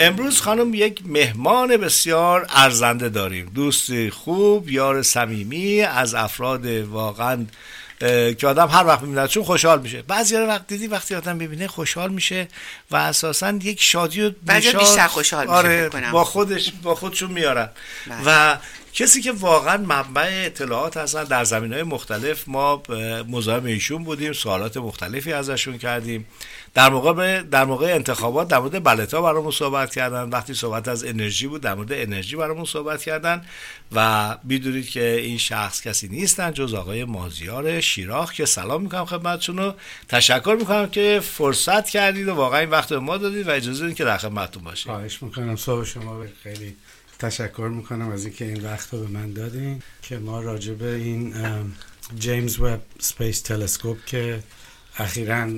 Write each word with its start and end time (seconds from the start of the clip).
امروز 0.00 0.40
خانم 0.40 0.74
یک 0.74 1.02
مهمان 1.06 1.76
بسیار 1.76 2.46
ارزنده 2.50 3.08
داریم. 3.08 3.50
دوستی 3.54 4.10
خوب 4.10 4.70
یار 4.70 5.02
صمیمی 5.02 5.82
از 5.82 6.14
افراد 6.14 6.66
واقعا 6.66 7.46
که 8.38 8.46
آدم 8.46 8.68
هر 8.68 8.86
وقت 8.86 9.02
می‌بیند 9.02 9.28
چون 9.28 9.44
خوشحال 9.44 9.80
میشه. 9.80 10.02
بعضی 10.02 10.36
وقت 10.36 10.66
دیدی 10.66 10.86
وقتی 10.86 11.14
آدم 11.14 11.38
ببینه 11.38 11.68
خوشحال 11.68 12.12
میشه 12.12 12.48
و 12.90 12.96
اساسا 12.96 13.50
یک 13.50 13.82
شادی 13.82 14.22
و 14.22 14.30
بعضی 14.46 14.72
بیشتر 14.72 15.06
خوشحال 15.06 15.46
میشه 15.46 15.56
آره 15.56 15.88
با 15.88 16.24
خودش 16.24 16.72
با 16.82 16.94
خودشون 16.94 17.30
میارن. 17.30 17.68
بله. 18.06 18.16
و 18.26 18.56
کسی 18.94 19.22
که 19.22 19.32
واقعا 19.32 19.76
منبع 19.76 20.44
اطلاعات 20.46 20.96
هستن. 20.96 21.24
در 21.24 21.44
زمین 21.44 21.72
های 21.72 21.82
مختلف 21.82 22.44
ما 22.46 22.82
مزاحم 23.28 23.64
ایشون 23.64 24.04
بودیم 24.04 24.32
سوالات 24.32 24.76
مختلفی 24.76 25.32
ازشون 25.32 25.78
کردیم. 25.78 26.26
در 26.74 26.88
موقع 26.88 27.42
در 27.42 27.64
موقع 27.64 27.94
انتخابات 27.94 28.48
در 28.48 28.58
مورد 28.58 28.84
بلتا 28.84 29.22
برامون 29.22 29.50
صحبت 29.50 29.94
کردن. 29.94 30.28
وقتی 30.28 30.54
صحبت 30.54 30.88
از 30.88 31.04
انرژی 31.04 31.46
بود 31.46 31.60
در 31.60 31.74
مورد 31.74 31.92
انرژی 31.92 32.36
برامون 32.36 32.64
صحبت 32.64 33.02
کردن. 33.02 33.44
و 33.92 34.38
می‌دونید 34.44 34.88
که 34.88 35.14
این 35.14 35.38
شخص 35.38 35.82
کسی 35.82 36.08
نیستن 36.08 36.52
جز 36.52 36.74
آقای 36.74 37.04
مازیار 37.04 37.80
شیراخ 37.80 38.32
که 38.32 38.46
سلام 38.46 38.82
می‌کنم 38.82 39.04
خدمتتون 39.04 39.58
و 39.58 39.72
تشکر 40.08 40.56
می‌کنم 40.58 40.88
که 40.88 41.20
فرصت 41.24 41.88
کردید 41.88 42.28
و 42.28 42.34
واقعا 42.34 42.60
این 42.60 42.70
وقت 42.70 42.88
به 42.88 42.98
ما 42.98 43.16
دادید 43.16 43.48
و 43.48 43.50
اجازه 43.50 43.80
دادید 43.80 43.96
که 43.96 44.04
در 44.04 44.18
خدمتتون 44.18 44.62
باشیم. 44.62 44.92
خواهش 44.92 45.22
می‌کنم. 45.22 45.56
صبح 45.56 45.84
شما 45.84 46.24
خیلی 46.42 46.76
تشکر 47.20 47.70
می‌کنم 47.76 48.10
از 48.10 48.24
اینکه 48.24 48.44
این 48.44 48.62
وقت 48.62 48.94
رو 48.94 49.00
به 49.00 49.06
من 49.06 49.32
دادین 49.32 49.82
که 50.02 50.18
ما 50.18 50.40
راجع 50.40 50.74
به 50.74 50.94
این 50.94 51.34
James 52.18 52.60
Webb 52.60 52.80
Space 52.98 53.40
Telescope 53.40 54.04
که 54.06 54.42
اخیرا 55.00 55.48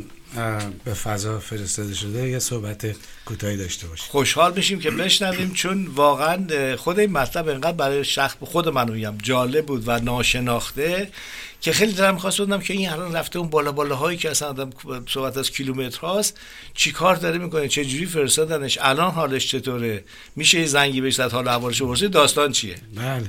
به 0.84 0.94
فضا 0.94 1.38
فرستاده 1.38 1.94
شده. 1.94 2.28
یه 2.28 2.38
صحبت 2.38 2.86
کوتاهی 3.24 3.56
داشته 3.56 3.86
باشیم 3.86 4.06
خوشحال 4.10 4.52
میشیم 4.56 4.78
که 4.78 4.90
بشنویم 4.90 5.52
چون 5.52 5.86
واقعا 5.86 6.76
خود 6.76 6.98
این 6.98 7.12
مطلب 7.12 7.48
انقدر 7.48 7.72
برای 7.72 8.04
شخص 8.04 8.36
خود 8.40 8.68
من 8.68 8.90
میگم 8.90 9.14
جالب 9.22 9.66
بود 9.66 9.82
و 9.86 9.98
ناشناخته 9.98 11.10
که 11.60 11.72
خیلی 11.72 11.92
دلم 11.92 12.18
خواست 12.18 12.38
بدونم 12.38 12.60
که 12.60 12.74
این 12.74 12.90
الان 12.90 13.16
رفته 13.16 13.38
اون 13.38 13.50
بالا 13.50 13.72
بالا 13.72 13.96
هایی 13.96 14.18
که 14.18 14.30
اصلا 14.30 14.48
آدم 14.48 14.70
صحبت 15.08 15.36
از 15.36 15.50
کیلومتر 15.50 16.00
هاست 16.00 16.40
چی 16.74 16.92
کار 16.92 17.16
داره 17.16 17.38
می‌کنه 17.38 17.68
چه 17.68 17.84
جوری 17.84 18.06
فرستادنش 18.06 18.78
الان 18.80 19.10
حالش 19.10 19.50
چطوره 19.50 20.04
میشه 20.36 20.60
یه 20.60 20.66
زنگی 20.66 21.00
بهش 21.00 21.14
زد 21.14 21.32
حال 21.32 21.48
احوالش 21.48 21.82
داستان 22.02 22.52
چیه؟ 22.52 22.76
بله. 22.96 23.28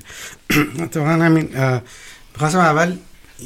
اتفاقا 0.83 1.09
همین 1.09 1.49
خواستم 2.37 2.59
اول 2.59 2.97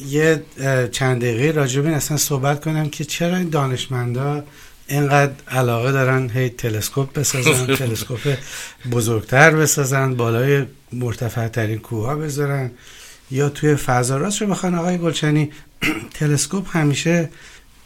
یه 0.05 0.43
چند 0.91 1.21
دقیقه 1.21 1.51
راجبین 1.51 1.93
اصلا 1.93 2.17
صحبت 2.17 2.63
کنم 2.63 2.89
که 2.89 3.05
چرا 3.05 3.37
این 3.37 3.49
دانشمندا 3.49 4.43
اینقدر 4.87 5.33
علاقه 5.47 5.91
دارن 5.91 6.29
هی 6.29 6.49
تلسکوپ 6.49 7.13
بسازن 7.13 7.75
تلسکوپ 7.75 8.37
بزرگتر 8.91 9.51
بسازن 9.51 10.15
بالای 10.15 10.65
مرتفع 10.93 11.47
ترین 11.47 11.79
کوه 11.79 12.05
ها 12.05 12.15
بذارن؟ 12.15 12.71
یا 13.31 13.49
توی 13.49 13.75
فضا 13.75 14.17
راست 14.17 14.41
رو 14.41 14.47
بخوان 14.47 14.75
آقای 14.75 14.97
گلچنی 14.97 15.51
تلسکوپ 16.19 16.77
همیشه 16.77 17.29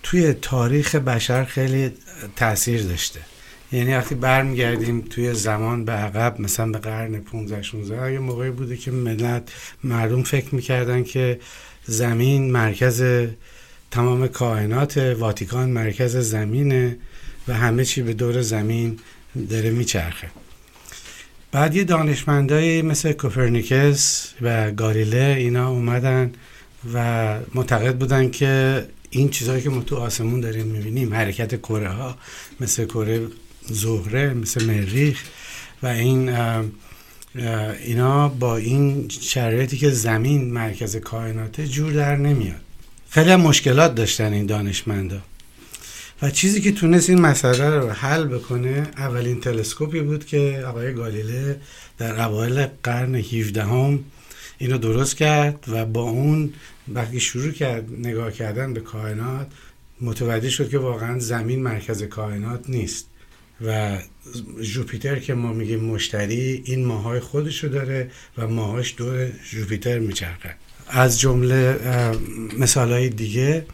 توی 0.03 0.33
تاریخ 0.33 0.95
بشر 0.95 1.45
خیلی 1.45 1.91
تاثیر 2.35 2.83
داشته. 2.83 3.19
یعنی 3.71 3.95
وقتی 3.95 4.15
برمیگردیم 4.15 5.01
توی 5.01 5.33
زمان 5.33 5.85
به 5.85 5.91
عقب 5.91 6.41
مثلا 6.41 6.71
به 6.71 6.77
قرن 6.77 7.19
15 7.19 7.61
16 7.61 8.13
یه 8.13 8.19
موقعی 8.19 8.49
بوده 8.49 8.77
که 8.77 8.91
ملت 8.91 9.43
مردم 9.83 10.23
فکر 10.23 10.55
می‌کردن 10.55 11.03
که 11.03 11.39
زمین 11.91 12.51
مرکز 12.51 13.03
تمام 13.91 14.27
کائنات 14.27 14.97
واتیکان 14.97 15.69
مرکز 15.69 16.17
زمینه 16.17 16.97
و 17.47 17.53
همه 17.53 17.85
چی 17.85 18.01
به 18.01 18.13
دور 18.13 18.41
زمین 18.41 18.99
داره 19.49 19.69
میچرخه. 19.69 20.27
بعد 21.51 21.75
یه 21.75 21.83
دانشمندای 21.83 22.81
مثل 22.81 23.11
کوپرنیکس 23.11 24.33
و 24.41 24.71
گالیله 24.71 25.35
اینا 25.37 25.69
اومدن 25.69 26.31
و 26.93 27.39
معتقد 27.55 27.95
بودن 27.95 28.29
که 28.29 28.85
این 29.09 29.29
چیزهایی 29.29 29.61
که 29.61 29.69
ما 29.69 29.81
تو 29.81 29.95
آسمون 29.95 30.39
داریم 30.39 30.65
می‌بینیم 30.65 31.13
حرکت 31.13 31.55
کره 31.55 31.89
ها 31.89 32.17
مثل 32.59 32.85
کره 32.85 33.27
زهره 33.65 34.33
مثل 34.33 34.65
مریخ 34.65 35.23
و 35.83 35.87
این 35.87 36.29
اینا 37.35 38.27
با 38.27 38.57
این 38.57 39.09
شرایطی 39.21 39.77
که 39.77 39.89
زمین 39.89 40.53
مرکز 40.53 40.95
کائناته 40.95 41.67
جور 41.67 41.93
در 41.93 42.15
نمیاد. 42.15 42.61
خیلی 43.09 43.35
مشکلات 43.35 43.95
داشتن 43.95 44.33
این 44.33 44.45
دانشمندا. 44.45 45.21
و 46.21 46.29
چیزی 46.29 46.61
که 46.61 46.71
تونست 46.71 47.09
این 47.09 47.21
مسئله 47.21 47.69
رو 47.69 47.89
حل 47.89 48.23
بکنه 48.23 48.87
اولین 48.97 49.39
تلسکوپی 49.39 50.01
بود 50.01 50.25
که 50.25 50.63
آقای 50.67 50.93
گالیله 50.93 51.61
در 51.97 52.21
اوایل 52.21 52.67
قرن 52.83 53.15
17 53.15 53.63
هم 53.63 53.99
اینو 54.57 54.77
درست 54.77 55.17
کرد 55.17 55.65
و 55.67 55.85
با 55.85 56.01
اون 56.01 56.53
وقتی 56.87 57.19
شروع 57.19 57.51
کرد 57.51 57.85
نگاه 57.99 58.31
کردن 58.31 58.73
به 58.73 58.79
کائنات 58.79 59.47
متوجه 60.01 60.49
شد 60.49 60.69
که 60.69 60.77
واقعا 60.77 61.19
زمین 61.19 61.63
مرکز 61.63 62.03
کائنات 62.03 62.69
نیست. 62.69 63.07
و 63.65 63.97
جوپیتر 64.61 65.19
که 65.19 65.33
ما 65.33 65.53
میگیم 65.53 65.79
مشتری 65.79 66.63
این 66.65 66.85
ماهای 66.85 67.19
خودشو 67.19 67.67
داره 67.67 68.11
و 68.37 68.47
ماهاش 68.47 68.95
دور 68.97 69.31
جوپیتر 69.51 69.99
میچرخه. 69.99 70.55
از 70.87 71.19
جمله 71.19 71.79
مثال 72.59 72.91
های 72.91 73.09
دیگه. 73.09 73.65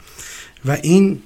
و 0.65 0.77
این 0.81 1.19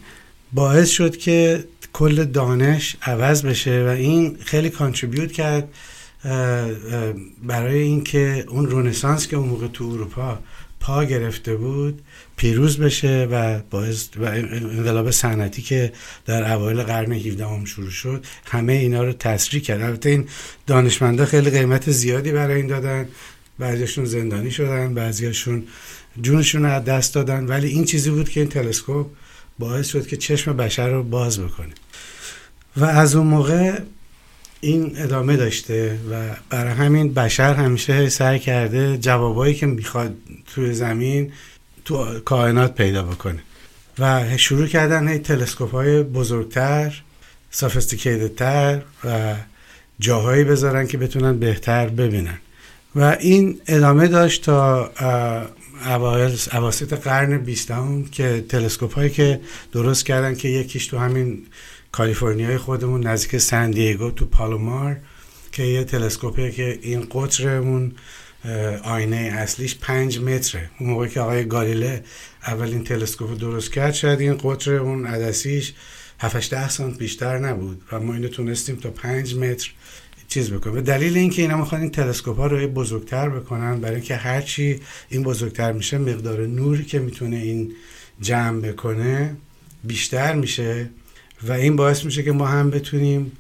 باعث 0.54 0.90
شد 0.90 1.18
که 1.18 1.64
کل 1.94 2.24
دانش 2.24 2.96
عوض 3.02 3.46
بشه 3.46 3.86
و 3.86 3.88
این 3.88 4.38
خیلی 4.46 4.70
کانتریبیوت 4.70 5.32
کرد 5.32 5.70
برای 7.44 7.80
اینکه 7.80 8.46
اون 8.48 8.68
رونسانس 8.68 9.28
که 9.28 9.36
اون 9.36 9.50
موقع 9.50 9.68
تو 9.68 9.84
اروپا 9.84 10.40
پا 10.82 11.06
گرفته 11.06 11.56
بود 11.56 12.02
پیروز 12.38 12.78
بشه 12.78 13.28
و 13.32 13.60
باعث 13.70 14.08
و 14.18 14.24
انقلاب 14.24 15.12
صنعتی 15.12 15.62
که 15.62 15.92
در 16.26 16.54
اوایل 16.54 16.84
قرن 16.84 17.12
17 17.12 17.46
هم 17.46 17.66
شروع 17.66 17.90
شد 17.90 18.26
همه 18.46 18.74
اینا 18.74 19.04
رو 19.04 19.14
تسریع 19.14 19.62
کرد. 19.62 19.82
البته 19.82 20.10
این 20.10 20.28
دانشمندا 20.68 21.26
خیلی 21.26 21.50
قیمت 21.50 21.92
زیادی 21.92 22.32
برای 22.32 22.56
این 22.56 22.68
دادن. 22.68 23.08
بعضیشون 23.60 24.06
زندانی 24.06 24.52
شدن 24.52 24.94
بعضیشون 24.94 25.64
جونشون 26.22 26.64
رو 26.64 26.72
از 26.72 26.84
دست 26.84 27.14
دادن. 27.14 27.46
ولی 27.46 27.68
این 27.68 27.86
چیزی 27.86 28.10
بود 28.10 28.30
که 28.30 28.40
این 28.40 28.50
تلسکوپ 28.50 29.08
باعث 29.60 29.88
شد 29.88 30.08
که 30.08 30.18
چشم 30.18 30.58
بشر 30.58 30.90
رو 30.90 31.04
باز 31.04 31.40
بکنه. 31.40 31.74
و 32.78 32.86
از 32.86 33.16
اون 33.16 33.28
موقع 33.28 33.80
این 34.62 34.94
ادامه 34.98 35.38
داشته 35.38 36.00
و 36.12 36.36
برای 36.50 36.74
همین 36.74 37.14
بشر 37.14 37.54
همیشه 37.54 38.10
سعی 38.10 38.40
کرده 38.40 38.98
جوابایی 38.98 39.56
که 39.56 39.66
می‌خواد 39.66 40.16
توی 40.56 40.74
زمین 40.74 41.32
تو 41.86 42.20
کائنات 42.20 42.76
پیدا 42.76 43.04
بکنه. 43.04 43.40
و 44.00 44.38
شروع 44.38 44.68
کردن 44.68 45.08
هی 45.08 45.20
تلسکوپ 45.20 45.72
های 45.72 46.04
بزرگتر 46.04 47.02
تر 48.38 48.82
و 49.04 49.36
جاهایی 50.00 50.44
بذارن 50.44 50.88
که 50.88 50.98
بتونن 50.98 51.40
بهتر 51.40 51.88
ببینن. 51.90 52.38
و 52.96 53.18
این 53.20 53.62
ادامه 53.68 54.08
داشت 54.08 54.46
تا 54.46 54.92
اوایل 55.86 56.38
اواسط 56.54 56.94
قرن 56.94 57.38
بیستم 57.38 58.04
که 58.04 58.46
تلسکوپ 58.50 58.94
هایی 58.94 59.10
که 59.10 59.42
درست 59.72 60.06
کردن 60.06 60.36
که 60.36 60.48
یکیش 60.48 60.88
تو 60.88 60.98
همین 60.98 61.46
کالیفرنیای 61.92 62.58
خودمون 62.58 63.08
نزدیک 63.08 63.38
سن 63.38 63.72
دیگو 63.72 64.12
تو 64.12 64.26
پالومار 64.26 64.98
که 65.52 65.64
یه 65.64 65.84
تلسکوپه 65.84 66.52
که 66.52 66.80
این 66.82 67.08
قطر 67.12 67.48
اون 67.48 67.92
آینه 68.84 69.16
اصلیش 69.16 69.76
پنج 69.76 70.20
متره. 70.20 70.70
اون 70.80 70.90
موقع 70.90 71.08
که 71.08 71.20
آقای 71.20 71.46
گالیله 71.46 72.04
اولین 72.48 72.84
تلسکوپ 72.84 73.40
درست 73.40 73.72
کرد 73.72 73.94
شاید 73.94 74.20
این 74.20 74.38
قطر 74.44 74.74
اون 74.74 75.06
عدسیش 75.06 75.74
7 76.20 76.50
ده 76.50 76.70
سانت 76.70 76.98
بیشتر 76.98 77.40
نبود 77.40 77.82
و 77.92 78.00
ما 78.00 78.14
اینو 78.14 78.28
تونستیم 78.28 78.76
تا 78.76 78.90
پنج 78.90 79.36
متر 79.36 79.72
چیز 80.28 80.52
بکنیم. 80.52 80.76
به 80.76 80.82
دلیل 80.82 81.18
اینکه 81.18 81.42
اینا 81.42 81.58
می‌خوان 81.58 81.82
این 81.82 81.92
تلسکوپ 81.92 82.38
ها 82.38 82.48
رو 82.48 82.68
بزرگتر 82.68 83.30
بکنن 83.30 83.80
برای 83.80 83.96
اینکه 83.96 84.16
هرچی 84.16 84.80
این 85.10 85.24
بزرگتر 85.24 85.72
میشه 85.72 85.98
مقدار 85.98 86.48
نوری 86.48 86.86
که 86.86 87.00
می‌تونه 87.00 87.38
این 87.38 87.74
جمع 88.22 88.62
بکنه 88.62 89.36
بیشتر 89.84 90.34
میشه. 90.34 90.90
و 91.44 91.52
این 91.52 91.76
باعث 91.76 92.06
میشه 92.06 92.24
که 92.24 92.32
ما 92.32 92.46
هم 92.46 92.70
بتونیم 92.70 93.32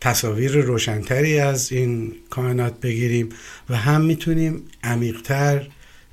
تصاویر 0.00 0.52
روشنتری 0.52 1.38
از 1.38 1.72
این 1.72 2.12
کائنات 2.30 2.80
بگیریم 2.80 3.28
و 3.70 3.76
هم 3.76 4.00
می‌تونیم 4.00 4.62
عمیقتر 4.82 5.68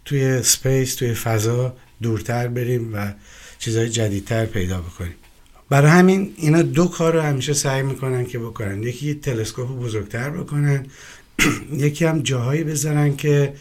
توی 0.06 0.44
space 0.44 0.96
توی 0.96 1.14
فضا 1.14 1.76
دورتر 2.02 2.48
بریم 2.48 2.94
و 2.94 3.14
چیزهای 3.60 3.90
جدیدتر 3.90 4.46
پیدا 4.46 4.82
بکنیم. 4.82 5.14
برای 5.70 5.92
همین 5.92 6.34
اینا 6.38 6.62
دو 6.62 6.88
کار 6.88 7.14
رو 7.14 7.22
همیشه 7.22 7.54
سعی 7.54 7.82
می‌کنن 7.82 8.26
که 8.26 8.40
بکنن. 8.40 8.84
یکی 8.84 9.14
تلسکوپ 9.14 9.80
بزرگتر 9.80 10.30
بکنن. 10.30 10.86
یکی 11.74 12.06
هم 12.06 12.22
جاهایی 12.22 12.64
بذارن 12.64 13.16
که 13.16 13.54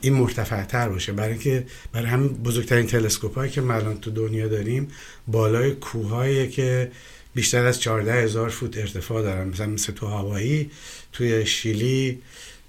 این 0.00 0.14
مرتفع 0.14 0.64
تر 0.64 0.88
باشه. 0.88 1.12
برای 1.12 1.30
اینکه 1.30 1.66
برای 1.92 2.06
هم 2.06 2.28
بزرگترین 2.28 2.86
تلسکوپ 2.86 3.34
هایی 3.34 3.50
که 3.50 3.60
ما 3.60 3.80
تو 3.80 4.10
دنیا 4.10 4.48
داریم 4.48 4.88
بالای 5.26 5.70
کوههایی 5.70 6.48
که 6.48 6.90
بیشتر 7.34 7.66
از 7.66 7.80
14 7.80 8.12
هزار 8.12 8.48
فوت 8.48 8.78
ارتفاع 8.78 9.22
دارن. 9.22 9.48
مثلا 9.48 9.66
مثل 9.66 9.92
تو 9.92 10.06
هوایی 10.06 10.70
توی 11.12 11.46
شیلی 11.46 12.18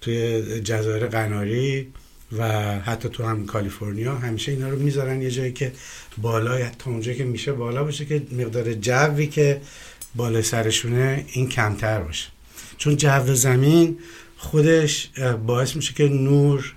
توی 0.02 0.42
جزایر 0.62 1.08
قناری 1.08 1.88
و 2.38 2.50
حتی 2.80 3.10
تو 3.10 3.24
هم 3.24 3.46
کالیفرنیا 3.46 4.16
همیشه 4.16 4.52
اینا 4.52 4.70
رو 4.70 4.80
می‌ذارن. 4.80 5.22
یه 5.22 5.32
جایی 5.32 5.52
که 5.52 5.72
بالا 6.18 6.70
تا 6.80 6.92
اونجایی 6.92 7.18
که 7.18 7.24
میشه 7.24 7.52
بالا 7.54 7.84
باشه 7.84 8.06
که 8.06 8.22
مقدار 8.32 8.74
جوی 8.74 9.28
که 9.28 9.62
بالا 10.16 10.42
سرشونه 10.42 11.26
این 11.32 11.50
کمتر 11.50 12.02
باشه. 12.02 12.28
چون 12.78 12.96
جو 12.96 13.36
زمین 13.36 13.98
خودش 14.42 15.10
باعث 15.46 15.76
میشه 15.76 15.94
که 15.94 16.04
نور 16.04 16.74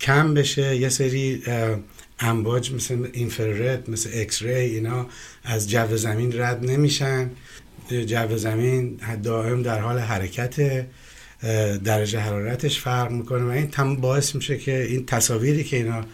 کم 0.00 0.34
بشه. 0.34 0.76
یه 0.76 0.88
سری 0.88 1.42
امواج 2.18 2.72
مثل 2.72 3.08
اینفرارد 3.12 3.90
مثل 3.90 4.10
اکس 4.14 4.42
ری 4.42 4.54
اینا 4.54 5.06
از 5.44 5.70
جو 5.70 5.96
زمین 5.96 6.40
رد 6.40 6.64
نمیشن. 6.70 7.30
جو 8.06 8.36
زمین 8.36 9.00
دائم 9.22 9.62
در 9.62 9.80
حال 9.80 9.98
حرکت 9.98 10.86
درجه 11.84 12.18
حرارتش 12.18 12.80
فرق 12.80 13.10
می‌کنه 13.10 13.44
و 13.44 13.48
این 13.48 13.70
تمام 13.70 13.96
باعث 13.96 14.34
میشه 14.34 14.58
که 14.58 14.82
این 14.82 15.06
تصاویری 15.06 15.64
که 15.64 15.76
اینا 15.76 16.04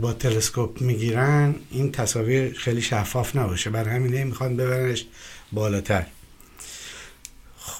با 0.00 0.12
تلسکوپ 0.12 0.82
می‌گیرن 0.82 1.54
این 1.70 1.92
تصاویر 1.92 2.52
خیلی 2.52 2.82
شفاف 2.82 3.36
نباشه. 3.36 3.70
برای 3.70 3.94
همینه 3.94 4.24
می‌خوان 4.24 4.56
ببرنش 4.56 5.04
بالاتر. 5.52 6.06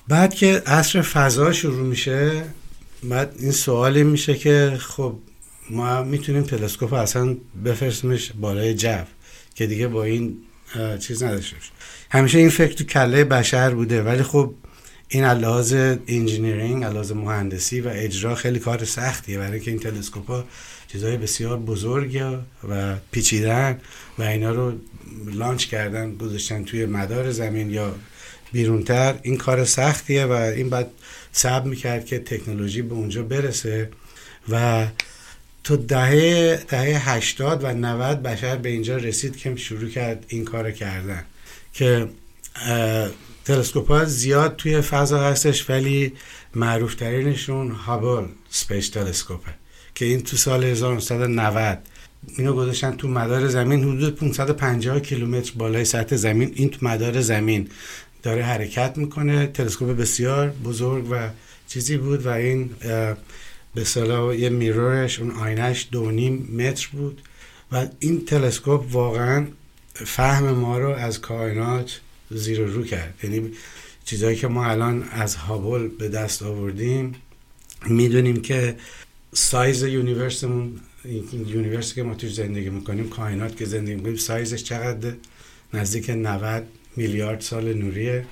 بعد 0.08 0.34
که 0.34 0.62
عصر 0.66 1.02
فضا 1.02 1.52
شروع 1.52 1.86
میشه 1.86 2.44
بعد 3.02 3.34
این 3.38 3.52
سوالی 3.52 4.02
میشه 4.02 4.34
که 4.34 4.76
خب 4.80 5.14
ما 5.70 6.02
می‌تونیم 6.02 6.42
تلسکوپ 6.42 6.92
اصلا 6.92 7.36
بفرستیمش 7.64 8.32
بالای 8.40 8.74
جو 8.74 8.98
که 9.54 9.66
دیگه 9.66 9.88
با 9.88 10.04
این 10.04 10.36
چیز 11.00 11.22
نداشته 11.22 11.56
همیشه 12.10 12.38
این 12.38 12.50
فکر 12.50 12.72
تو 12.72 12.84
کله 12.84 13.24
بشر 13.24 13.74
بوده 13.74 14.02
ولی 14.02 14.22
خب 14.22 14.54
این 15.08 15.24
لحاظ 15.24 15.72
engineering 16.08 16.84
لحاظ 16.84 17.12
مهندسی 17.12 17.80
و 17.80 17.88
اجرا 17.88 18.34
خیلی 18.34 18.58
کار 18.58 18.84
سختیه 18.84 19.38
برای 19.38 19.52
اینکه 19.52 19.70
این 19.70 19.80
تلسکوپ 19.80 20.26
ها 20.26 20.44
چیزهای 20.88 21.16
بسیار 21.16 21.56
بزرگ 21.56 22.40
و 22.68 22.96
پیچیدن 23.10 23.78
و 24.18 24.22
اینا 24.22 24.52
رو 24.52 24.72
launch 25.34 25.66
کردن 25.66 26.14
گذاشتن 26.14 26.64
توی 26.64 26.86
مدار 26.86 27.30
زمین 27.30 27.70
یا 27.70 27.94
بیرونتر. 28.52 29.18
این 29.22 29.36
کار 29.36 29.64
سختیه 29.64 30.26
و 30.26 30.32
این 30.32 30.70
بعد 30.70 30.90
صبر 31.32 31.68
می‌کرد 31.68 32.06
که 32.06 32.18
تکنولوژی 32.18 32.82
به 32.82 32.94
اونجا 32.94 33.22
برسه 33.22 33.90
و 34.48 34.86
تو 35.64 35.76
دهه 35.76 36.56
دهه 36.68 37.10
80 37.10 37.64
و 37.64 37.66
90 37.66 38.22
بشر 38.22 38.56
به 38.56 38.68
اینجا 38.68 38.96
رسید 38.96 39.36
که 39.36 39.56
شروع 39.56 39.88
کرد 39.88 40.24
این 40.28 40.44
کار 40.44 40.70
کردن 40.70 41.24
که 41.72 42.08
تلسکوپ 43.44 43.88
ها 43.88 44.04
زیاد 44.04 44.56
توی 44.56 44.80
فضا 44.80 45.20
هستش 45.20 45.70
ولی 45.70 46.12
معروف 46.54 46.94
ترینشون 46.94 47.70
Hubble 47.70 48.26
Space 48.50 48.88
Telescope 48.88 49.48
ه 49.48 49.54
که 49.94 50.04
این 50.04 50.22
تو 50.22 50.36
سال 50.36 50.64
1990 50.64 51.78
اینو 52.38 52.52
گذاشتن 52.52 52.96
تو 52.96 53.08
مدار 53.08 53.48
زمین 53.48 53.84
حدود 53.84 54.16
550 54.16 55.00
کیلومتر 55.00 55.52
بالای 55.56 55.84
سطح 55.84 56.16
زمین 56.16 56.52
این 56.54 56.70
تو 56.70 56.86
مدار 56.86 57.20
زمین. 57.20 57.68
داره 58.22 58.42
حرکت 58.42 58.98
می‌کنه. 58.98 59.46
تلسکوپ 59.46 59.96
بسیار 59.96 60.50
بزرگ 60.50 61.06
و 61.10 61.28
چیزی 61.68 61.96
بود 61.96 62.26
و 62.26 62.28
این 62.28 62.70
به 63.74 63.84
اصطلاح 63.84 64.36
یه 64.36 64.48
mirror 64.48 65.02
ش 65.02 65.20
اون 65.20 65.30
آینه‌ش 65.30 65.88
دو 65.92 66.04
و 66.04 66.10
نیم 66.10 66.56
متر 66.58 66.88
بود 66.92 67.22
و 67.72 67.86
این 67.98 68.24
تلسکوپ 68.24 68.84
واقعا 68.92 69.46
فهم 69.94 70.50
ما 70.50 70.78
رو 70.78 70.88
از 70.88 71.20
کائنات 71.20 72.00
زیر 72.30 72.53
و 72.53 72.60
رو 72.60 72.84
کرد. 72.84 73.14
یعنی 73.22 73.50
چیزهایی 74.04 74.36
که 74.36 74.48
ما 74.48 74.66
الان 74.66 75.02
از 75.02 75.34
هابل 75.34 75.88
به 75.88 76.08
دست 76.08 76.42
آوردیم 76.42 77.14
می‌دونیم 77.86 78.42
که 78.42 78.76
سایز 79.34 79.82
universe 79.82 80.54
مون 80.54 80.80
universe 81.46 81.89
ی 81.89 81.94
که 81.94 82.02
ما 82.02 82.14
توش 82.14 82.34
زندگی 82.34 82.70
می‌کنیم 82.70 83.08
کائنات 83.08 83.56
که 83.56 83.64
زندگی 83.64 83.94
می‌کنیم 83.94 84.16
سایزش 84.16 84.62
چقدر 84.62 85.12
نزدیک 85.74 86.10
90 86.10 86.66
میلیارد 86.96 87.40
سال 87.40 87.72
نوریه. 87.74 88.26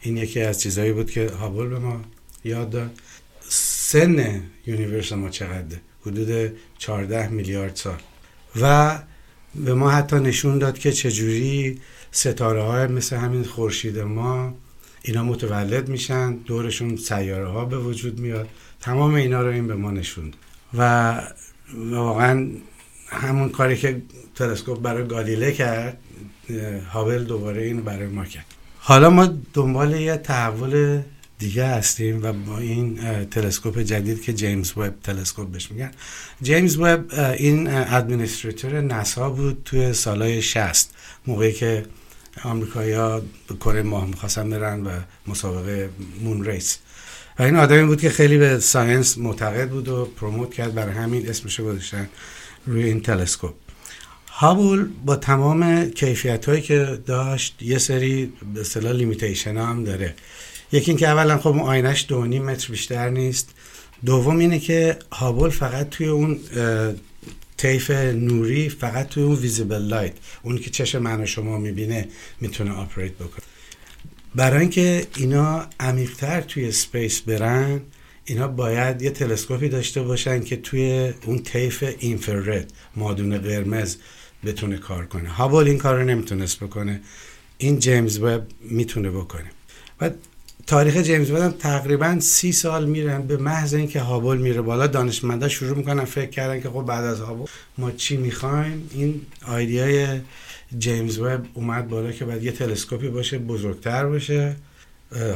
این 0.00 0.16
یکی 0.16 0.40
از 0.40 0.60
چیزهایی 0.60 0.92
بود 0.92 1.10
که 1.10 1.28
هابل 1.28 1.68
به 1.68 1.78
ما 1.78 2.00
یاد 2.44 2.70
داد. 2.70 2.90
سن 3.48 4.42
یونیورس 4.66 5.12
ما 5.12 5.28
چقدره 5.28 5.80
حدود 6.06 6.52
14 6.78 7.28
میلیارد 7.28 7.76
سال. 7.76 7.98
و 8.60 8.98
به 9.54 9.74
ما 9.74 9.90
حتی 9.90 10.16
نشون 10.16 10.58
داد 10.58 10.78
که 10.78 10.92
چجوری 10.92 11.80
ستاره 12.10 12.62
های 12.62 12.86
مثل 12.86 13.16
همین 13.16 13.44
خورشید 13.44 13.98
ما 13.98 14.54
اینا 15.02 15.22
متولد 15.22 15.88
میشن 15.88 16.32
دورشون 16.32 16.96
سیاره 16.96 17.48
ها 17.48 17.64
به 17.64 17.78
وجود 17.78 18.20
میاد. 18.20 18.48
تمام 18.80 19.14
اینا 19.14 19.42
رو 19.42 19.48
این 19.48 19.66
به 19.66 19.74
ما 19.74 19.90
نشون 19.90 20.32
و 20.74 21.20
واقعا 21.74 22.48
همون 23.08 23.48
کاری 23.48 23.76
که 23.76 24.02
تلسکوپ 24.34 24.82
برای 24.82 25.06
گالیله 25.06 25.52
کرد 25.52 25.98
هابل 26.92 27.24
دوباره 27.24 27.62
اینو 27.62 27.82
برای 27.82 28.06
ما 28.06 28.24
کرد. 28.24 28.44
حالا 28.78 29.10
ما 29.10 29.28
دنبال 29.54 29.94
یه 29.94 30.16
تحول 30.16 31.02
دیگه 31.38 31.66
هستیم 31.66 32.22
و 32.22 32.32
با 32.32 32.58
این 32.58 32.98
تلسکوپ 33.24 33.78
جدید 33.78 34.22
که 34.22 34.32
James 34.32 34.72
Webb 34.76 34.94
Telescope 35.02 35.48
بهش 35.48 35.70
میگن. 35.70 35.90
جیمز 36.42 36.76
وب 36.78 37.04
این 37.38 37.70
administrator 37.70 38.80
ناسا 38.80 39.30
بود 39.30 39.62
توی 39.64 39.92
سالهای 39.92 40.42
60 40.42 40.90
موقعی 41.26 41.52
که 41.52 41.86
آمریکایی 42.44 42.92
ها 42.92 43.20
به 43.20 43.54
کره 43.60 43.82
ماه 43.82 44.06
می‌خواستن 44.06 44.50
برن 44.50 44.86
و 44.86 44.90
مسابقه 45.26 45.90
moon 46.20 46.44
race. 46.44 46.78
و 47.38 47.42
این 47.42 47.56
آدمی 47.56 47.86
بود 47.86 48.00
که 48.00 48.10
خیلی 48.10 48.38
به 48.38 48.58
science 48.58 49.18
معتقد 49.18 49.70
بود 49.70 49.88
و 49.88 50.04
promote 50.04 50.54
کرد 50.54 50.74
برای 50.74 50.94
همین 50.94 51.28
اسمش 51.28 51.60
گذاشتن. 51.60 52.08
روی 52.66 52.84
این 52.84 53.00
تلسکوپ. 53.00 53.54
هابل 54.28 54.84
با 55.04 55.16
تمام 55.16 55.90
کیفیت 55.90 56.48
هایی 56.48 56.62
که 56.62 56.98
داشت 57.06 57.62
یه 57.62 57.78
سری 57.78 58.32
به 58.54 58.60
اصطلاح 58.60 58.92
limitation 58.92 59.56
هم 59.56 59.84
داره. 59.84 60.14
یکی 60.72 60.90
اینکه 60.90 61.08
اولا 61.08 61.38
خب 61.38 61.56
آینه‌ش 61.58 62.04
دو 62.08 62.24
متر 62.24 62.68
بیشتر 62.68 63.10
نیست. 63.10 63.50
دوم 64.04 64.38
اینه 64.38 64.58
که 64.58 64.98
هابل 65.12 65.50
فقط 65.50 65.88
توی 65.88 66.06
اون 66.06 66.40
طیف 67.56 67.90
نوری 67.90 68.68
فقط 68.68 69.08
توی 69.08 69.22
اون 69.22 69.36
visible 69.36 69.82
light 69.82 70.12
اون 70.42 70.58
که 70.58 70.70
چشم 70.70 70.98
من 70.98 71.20
و 71.20 71.26
شما 71.26 71.58
می‌بینه 71.58 72.08
می‌تونه 72.40 72.72
operate 72.72 73.12
بکنه. 73.12 73.44
برای 74.34 74.60
اینکه 74.60 75.06
اینا 75.16 75.66
عمیقتر 75.80 76.40
توی 76.40 76.72
space 76.72 77.20
برن 77.20 77.80
اینا 78.24 78.48
باید 78.48 79.02
یه 79.02 79.10
تلسکوپی 79.10 79.68
داشته 79.68 80.02
باشن 80.02 80.40
که 80.40 80.56
توی 80.56 81.12
اون 81.26 81.38
طیف 81.38 81.84
اینفرارد 81.98 82.72
مادون 82.96 83.38
قرمز 83.38 83.96
بتونه 84.44 84.76
کار 84.76 85.06
کنه. 85.06 85.28
هابل 85.28 85.68
این 85.68 85.78
کار 85.78 85.98
رو 85.98 86.04
نمی‌تونست 86.04 86.60
بکنه. 86.60 87.00
این 87.58 87.78
جیمز 87.78 88.18
وب 88.18 88.42
می‌تونه 88.60 89.10
بکنه. 89.10 89.50
بعد 89.98 90.14
تاریخ 90.66 90.96
جیمز 90.96 91.30
وب 91.30 91.58
تقریبا 91.58 92.20
سی 92.20 92.52
سال 92.52 92.86
میرن 92.86 93.22
به 93.22 93.36
محض 93.36 93.74
اینکه 93.74 94.00
هابل 94.00 94.36
میره 94.36 94.60
بالا. 94.60 94.86
دانشمندا 94.86 95.48
شروع 95.48 95.76
می‌کنن 95.76 96.04
فکر 96.04 96.30
کردن 96.30 96.60
که 96.60 96.68
خب 96.68 96.82
بعد 96.82 97.04
از 97.04 97.20
هابل 97.20 97.46
ما 97.78 97.90
چی 97.90 98.16
می‌خوایم؟ 98.16 98.90
این 98.92 99.20
آیدیای 99.46 100.20
جیمز 100.78 101.18
وب 101.18 101.46
اومد 101.54 101.88
بالا 101.88 102.12
که 102.12 102.24
بعد 102.24 102.44
یه 102.44 102.52
تلسکوپی 102.52 103.08
باشه 103.08 103.38
بزرگتر 103.38 104.06
باشه. 104.06 104.56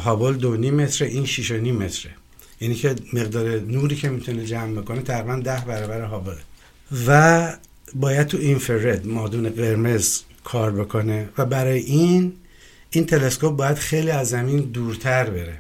هابل 0.01 0.35
دو 0.35 0.57
نیم 0.57 0.75
متر 0.75 1.05
این 1.05 1.27
شیش 1.27 1.51
و 1.51 1.57
نیم 1.57 1.77
متره. 1.77 2.11
یعنی 2.61 2.75
که 2.75 2.95
مقدار 3.13 3.61
نوری 3.61 3.97
که 3.97 4.09
می‌تونه 4.09 4.45
جمع 4.45 4.81
بکنه 4.81 5.03
تقریبا 5.03 5.37
ده 5.37 5.65
برابر 5.67 6.01
هابل 6.01 6.37
و 7.07 7.57
باید 7.95 8.27
تو 8.27 8.39
اینفرد 8.39 9.07
مادون 9.07 9.49
قرمز 9.49 10.21
کار 10.45 10.71
بکنه 10.71 11.29
و 11.39 11.45
برای 11.45 11.79
این 11.79 12.33
این 12.91 13.07
تلسکوپ 13.07 13.57
باید 13.57 13.77
خیلی 13.77 14.11
از 14.11 14.29
زمین 14.29 14.61
دورتر 14.61 15.31
بره. 15.31 15.59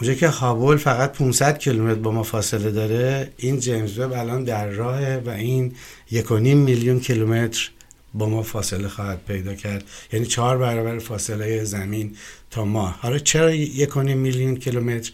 اونجا 0.00 0.14
که 0.14 0.28
هابل 0.28 0.76
فقط 0.76 1.12
500 1.12 1.58
کیلومتر 1.58 2.00
با 2.00 2.10
ما 2.10 2.22
فاصله 2.22 2.70
داره 2.70 3.30
این 3.36 3.60
جیمز 3.60 3.98
وب 3.98 4.12
الان 4.12 4.44
در 4.44 4.68
راه 4.68 5.16
و 5.16 5.28
این 5.28 5.74
یک 6.10 6.32
میلیون 6.32 7.00
کیلومتر 7.00 7.70
با 8.14 8.28
ما 8.28 8.42
فاصله 8.42 8.88
خواهد 8.88 9.20
پیدا 9.28 9.54
کرد. 9.54 9.84
یعنی 10.12 10.26
چهار 10.26 10.58
برابر 10.58 10.98
فاصله 10.98 11.64
زمین 11.64 12.16
تا 12.50 12.64
ما. 12.64 12.88
حالا 12.88 13.18
چرا 13.18 13.54
یک 13.54 13.96
میلیون 13.96 14.56
کیلومتر؟ 14.56 15.12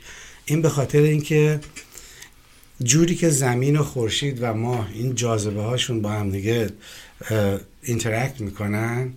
این 0.48 0.62
به 0.62 0.68
خاطر 0.68 0.98
اینکه 0.98 1.60
جوری 2.82 3.14
که 3.14 3.30
زمین 3.30 3.76
و 3.76 3.82
خورشید 3.82 4.38
و 4.40 4.54
ماه 4.54 4.88
این 4.94 5.14
جاذبه 5.14 5.62
هاشون 5.62 6.02
با 6.02 6.10
هم 6.10 6.30
دیگه 6.30 6.70
interact 7.82 8.40
می‌کنن 8.40 9.12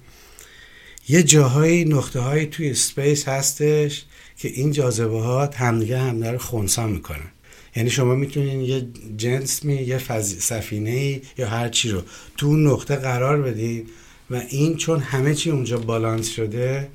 یه 1.10 1.24
جاهایی 1.24 1.86
نقطه 1.86 2.20
هایی 2.20 2.46
توی 2.46 2.74
space 2.74 3.28
هستش 3.28 4.06
که 4.38 4.48
این 4.48 4.72
جاذبه 4.72 5.22
ها 5.22 5.50
همدیگه 5.56 5.98
همدیگه 6.00 6.32
رو 6.32 6.38
خونسا 6.38 6.88
می‌کنن. 6.88 7.32
یعنی 7.76 7.90
شما 7.90 8.16
می‌تونین 8.16 8.62
یه 8.62 8.88
جنس 9.18 9.64
می 9.64 9.76
یه 9.76 10.22
سفینه 10.24 10.90
ای 10.90 11.22
یا 11.38 11.48
هر 11.48 11.70
چی 11.70 11.90
رو 11.90 12.02
تو 12.38 12.48
اون 12.48 12.68
نقطه 12.68 12.96
قرار 12.96 13.42
بدین 13.42 13.86
و 14.30 14.36
این 14.50 14.78
چون 14.78 15.00
همه 15.00 15.36
چی 15.36 15.52
اونجا 15.52 15.78
بالانس 15.78 16.30
شده 16.30 16.88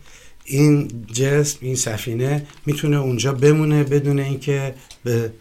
این 0.47 0.89
جسم 1.13 1.59
این 1.61 1.77
سفینه 1.77 2.47
می‌تونه 2.67 2.97
اونجا 2.97 3.33
بمونه 3.33 3.85
بدون 3.85 4.19
اینکه 4.19 4.75
به 5.05 5.33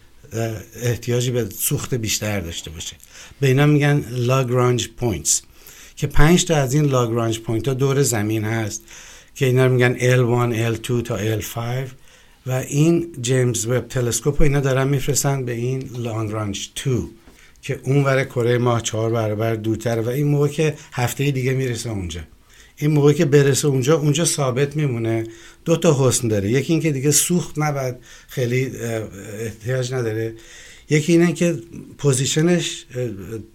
احتیاجی 0.82 1.30
به 1.30 1.48
سوخت 1.58 1.94
بیشتر 1.94 2.40
داشته 2.40 2.70
باشه. 2.70 2.96
به 3.40 3.46
اینا 3.46 3.66
میگن 3.66 4.04
Lagrange 4.10 4.88
points 4.88 5.42
که 5.96 6.06
پنج 6.06 6.44
تا 6.44 6.56
از 6.56 6.74
این 6.74 6.84
Lagrange 6.84 7.38
point 7.40 7.68
ها 7.68 7.74
دور 7.74 8.02
زمین 8.02 8.44
هست 8.44 8.82
که 9.34 9.46
اینا 9.46 9.68
میگن 9.68 9.96
L1, 9.98 10.76
L2 10.76 11.02
تا 11.02 11.40
L5 11.40 11.58
و 12.46 12.52
این 12.52 13.08
James 13.20 13.66
Webb 13.66 13.88
Telescope 13.88 14.40
اینا 14.40 14.60
دارن 14.60 14.88
میفرستن 14.88 15.44
به 15.44 15.52
این 15.52 15.90
Lagrange 15.98 16.68
2 16.84 17.08
که 17.62 17.80
اون 17.84 18.04
ور 18.04 18.24
کره 18.24 18.58
ماه 18.58 18.82
چهار 18.82 19.10
برابر 19.10 19.54
دورتر 19.54 20.00
و 20.00 20.08
این 20.08 20.26
موقع 20.26 20.48
که 20.48 20.74
هفته 20.92 21.30
دیگه 21.30 21.52
می‌رسه 21.52 21.90
اونجا. 21.90 22.20
این 22.76 22.90
موقع 22.90 23.12
که 23.12 23.24
برسه 23.24 23.68
اونجا 23.68 23.96
اونجا 23.96 24.24
ثابت 24.24 24.76
میمونه. 24.76 25.26
دو 25.64 25.76
تا 25.76 26.08
حسن 26.08 26.28
داره. 26.28 26.50
یکی 26.50 26.72
اینکه 26.72 26.92
دیگه 26.92 27.10
سوخت 27.10 27.58
نباید 27.58 27.94
خیلی 28.28 28.70
احتیاج 29.40 29.94
نداره. 29.94 30.34
یکی 30.90 31.12
اینه 31.12 31.32
که 31.32 31.58
پوزیشنش 31.98 32.86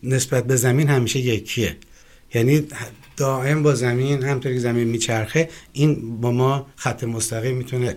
نسبت 0.04 0.48
به 0.48 0.56
زمین 0.56 0.90
همیشه 0.90 1.20
یکیه. 1.20 1.78
یعنی 2.34 2.68
دائم 3.18 3.64
با 3.64 3.76
زمین 3.76 4.24
همطوری 4.24 4.56
که 4.56 4.62
زمین 4.62 4.88
میچرخه 4.88 5.50
این 5.74 6.22
با 6.22 6.32
ما 6.32 6.68
خط 6.76 7.04
مستقیم 7.04 7.58
می‌تونه 7.58 7.96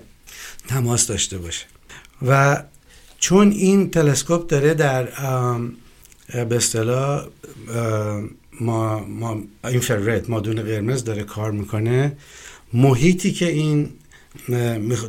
تماس 0.68 1.06
داشته 1.06 1.38
باشه. 1.38 1.66
و 2.26 2.62
چون 3.18 3.50
این 3.50 3.90
تلسکوپ 3.90 4.46
داره 4.46 4.74
در 4.74 5.08
به 6.44 6.56
اصطلاح 6.56 7.26
ما, 8.60 9.04
ما 9.04 9.42
اینفرارد 9.64 10.30
مادون 10.30 10.62
قرمز 10.62 11.04
داره 11.04 11.22
کار 11.22 11.50
می‌کنه. 11.50 12.16
محیطی 12.72 13.32
که 13.32 13.48
این 13.48 13.90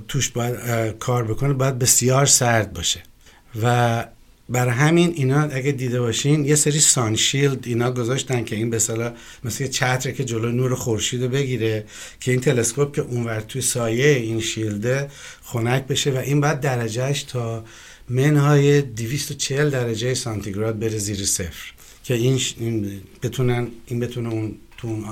توش 0.08 0.30
باید 0.30 0.56
کار 1.00 1.24
بکنه 1.24 1.54
باید 1.54 1.80
بسیار 1.80 2.26
سرد 2.26 2.74
باشه. 2.74 3.04
و 3.62 4.06
برای 4.50 4.74
همین 4.74 5.14
اینا 5.16 5.42
اگه 5.42 5.72
دیده 5.72 6.02
باشین 6.02 6.46
یه 6.46 6.56
سری 6.56 6.80
سانشیلد 6.80 7.68
اینا 7.68 7.92
گذاشتن 7.92 8.44
که 8.44 8.56
این 8.56 8.70
به 8.70 8.80
مثل 9.44 9.64
یه 9.64 9.70
چتره 9.70 10.14
که 10.14 10.26
جلو 10.26 10.52
نور 10.52 10.76
خورشید 10.76 11.24
رو 11.24 11.30
بگیره 11.30 11.86
که 12.20 12.32
این 12.32 12.42
تلسکوپ 12.42 12.96
که 12.96 13.02
اونور 13.02 13.40
توی 13.40 13.62
سایه 13.62 14.08
این 14.08 14.40
shield 14.40 15.00
ه 15.00 15.10
خنک 15.44 15.88
بشه 15.88 16.12
و 16.12 16.18
این 16.18 16.42
بعد 16.42 16.62
درجه‌ش 16.62 17.24
تا 17.24 17.64
منهای 18.10 18.82
240 18.82 19.70
درجه 19.70 20.14
سانتیگراد 20.14 20.80
بره 20.80 20.98
زیر 20.98 21.26
صفر. 21.26 21.75
که 22.06 22.14
این, 22.14 22.40
این 22.60 23.02
بتونن 23.24 23.68
این 23.86 24.00
بتونه 24.00 24.30
اون 24.30 24.56
تو 24.78 24.88
اون 24.88 25.04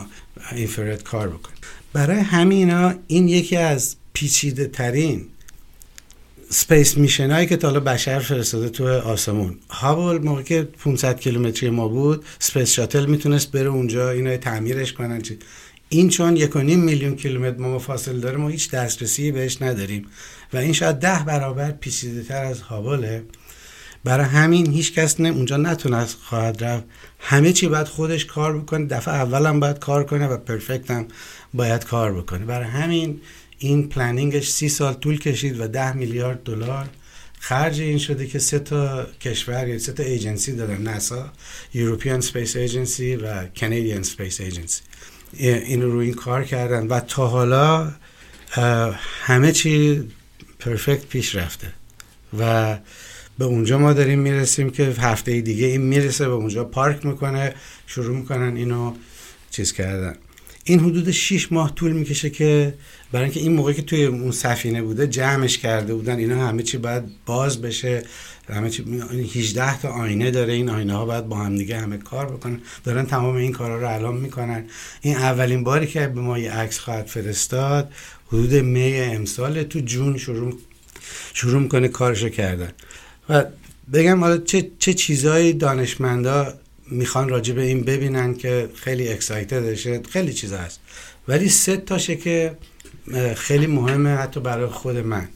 infrared 0.51 1.03
کار 1.03 1.27
بکنه. 1.27 1.53
برای 1.93 2.19
همینا 2.19 2.93
این 3.07 3.27
یکی 3.27 3.55
از 3.55 3.95
پیچیده 4.13 4.67
ترین 4.67 5.25
space 6.49 6.97
mission 6.97 7.31
هایی 7.31 7.47
که 7.47 7.57
تا 7.57 7.79
بشر 7.79 8.19
فرستاده 8.19 8.69
تو 8.69 8.87
آسمون. 8.87 9.57
هابل 9.69 10.17
موقع 10.17 10.41
که 10.41 10.61
500 10.63 11.19
کیلومتری 11.19 11.69
ما 11.69 11.87
بود 11.87 12.25
space 12.39 12.71
shuttle 12.71 13.05
می‌تونست 13.05 13.51
بره 13.51 13.69
اونجا 13.69 14.09
اینا 14.09 14.37
تعمیرش 14.37 14.93
کنن 14.93 15.21
چی. 15.21 15.37
این 15.89 16.09
چون 16.09 16.37
یک 16.37 16.55
میلیون 16.55 17.15
کیلومتر 17.15 17.57
ما 17.57 17.79
فاصله 17.79 18.19
داره 18.19 18.37
ما 18.37 18.49
هیچ 18.49 18.71
دسترسی 18.71 19.31
بهش 19.31 19.61
نداریم. 19.61 20.07
و 20.53 20.57
این 20.57 20.73
شاید 20.73 20.95
ده 20.95 21.23
برابر 21.23 21.71
پیچیده 21.71 22.23
تر 22.23 22.43
از 22.43 22.61
هابله. 22.61 23.23
برای 24.03 24.25
همین 24.25 24.71
هیچ 24.71 24.93
کس 24.93 25.19
نه 25.19 25.29
اونجا 25.29 25.57
نتونه 25.57 26.05
خواهد 26.05 26.63
رفت. 26.63 26.83
همه 27.19 27.53
چی 27.53 27.67
باید 27.67 27.87
خودش 27.87 28.25
کار 28.25 28.59
بکنه. 28.59 28.85
دفعه 28.85 29.13
اولم 29.13 29.59
باید 29.59 29.79
کار 29.79 30.03
کنه 30.03 30.27
و 30.27 30.37
پرفکت 30.37 30.91
هم 30.91 31.07
باید 31.53 31.85
کار 31.85 32.13
بکنه. 32.13 32.45
برای 32.45 32.67
همین 32.67 33.21
این 33.57 33.89
پلنینگش 33.89 34.49
سی 34.49 34.69
سال 34.69 34.93
طول 34.93 35.19
کشید 35.19 35.59
و 35.59 35.67
ده 35.67 35.93
میلیارد 35.93 36.43
دلار 36.43 36.89
خرج 37.39 37.81
این 37.81 37.97
شده 37.97 38.27
که 38.27 38.39
سه 38.39 38.59
تا 38.59 39.05
کشور 39.21 39.67
یا 39.67 39.79
سه 39.79 39.91
تا 39.91 40.03
ایجنسی 40.03 40.55
دادن 40.55 40.81
ناسا 40.81 41.31
European 41.73 42.21
Space 42.21 42.55
Agency 42.55 43.15
و 43.15 43.45
Canadian 43.59 44.03
Space 44.03 44.41
Agency 44.41 44.81
این 45.37 45.81
رو 45.81 45.97
این 45.97 46.13
کار 46.13 46.43
کردن 46.43 46.87
و 46.87 46.99
تا 46.99 47.27
حالا 47.27 47.91
همه 49.21 49.51
چی 49.51 50.03
perfect 50.59 51.05
پیش 51.05 51.35
رفته. 51.35 51.67
و 52.39 52.77
به 53.37 53.45
اونجا 53.45 53.77
ما 53.77 53.93
داریم 53.93 54.19
می‌رسیم 54.19 54.69
که 54.69 54.83
هفته 54.83 55.41
دیگه 55.41 55.67
این 55.67 55.81
می‌رسه 55.81 56.27
به 56.27 56.33
اونجا 56.33 56.63
پارک 56.63 57.05
می‌کنه 57.05 57.53
شروع 57.87 58.17
می‌کنن 58.17 58.57
اینو 58.57 58.93
چیز 59.51 59.73
کردن. 59.73 60.15
این 60.65 60.79
حدود 60.79 61.11
6 61.11 61.51
ماه 61.51 61.75
طول 61.75 61.91
می‌کشه 61.91 62.29
که 62.29 62.73
برای 63.11 63.23
اینکه 63.23 63.39
این 63.39 63.53
موقعی 63.53 63.73
که 63.73 63.81
توی 63.81 64.05
اون 64.05 64.31
سفینه 64.31 64.81
بوده 64.81 65.07
جمعش 65.07 65.57
کرده 65.57 65.93
بودن 65.93 66.17
اینا 66.17 66.47
همه 66.47 66.63
چی 66.63 66.77
باید 66.77 67.03
باز 67.25 67.61
بشه. 67.61 68.03
همه 68.49 68.69
چی 68.69 68.83
18 69.35 69.81
تا 69.81 69.89
آینه 69.89 70.31
داره 70.31 70.53
این 70.53 70.69
آینه 70.69 70.93
ها 70.93 71.05
باید 71.05 71.27
با 71.27 71.35
هم 71.35 71.55
دیگه 71.55 71.79
همه 71.79 71.97
کار 71.97 72.25
بکنن. 72.25 72.59
دارن 72.83 73.05
تمام 73.05 73.35
این 73.35 73.51
کارا 73.51 73.79
رو 73.79 73.89
الان 73.89 74.17
می‌کنن. 74.17 74.65
این 75.01 75.15
اولین 75.15 75.63
باری 75.63 75.87
که 75.87 76.07
به 76.07 76.21
ما 76.21 76.39
یه 76.39 76.51
عکس 76.51 76.79
خواهد 76.79 77.05
فرستاد 77.05 77.91
حدود 78.27 78.53
می 78.53 78.99
امسال 78.99 79.63
تو 79.63 79.79
جون 79.79 80.17
شروع 80.17 80.53
شروع 81.33 81.61
می‌کنه 81.61 81.87
کارشو 81.87 82.29
کردن. 82.29 82.71
و 83.29 83.43
بگم 83.93 84.19
حالا 84.19 84.37
چه, 84.37 84.69
چه 84.79 84.93
چیزایی 84.93 85.53
دانشمندا 85.53 86.53
می‌خوان 86.91 87.29
راجع 87.29 87.53
به 87.53 87.61
این 87.61 87.81
ببینن 87.81 88.35
که 88.35 88.69
خیلی 88.75 89.09
اکسایتدشه 89.09 90.01
خیلی 90.09 90.33
چیز 90.33 90.53
هست. 90.53 90.79
ولی 91.27 91.49
سه 91.49 91.77
تاشه 91.77 92.15
که 92.15 92.57
خیلی 93.35 93.67
مهمه 93.67 94.09
حتی 94.09 94.39
برای 94.39 94.67
خود 94.67 94.97
من. 94.97 95.27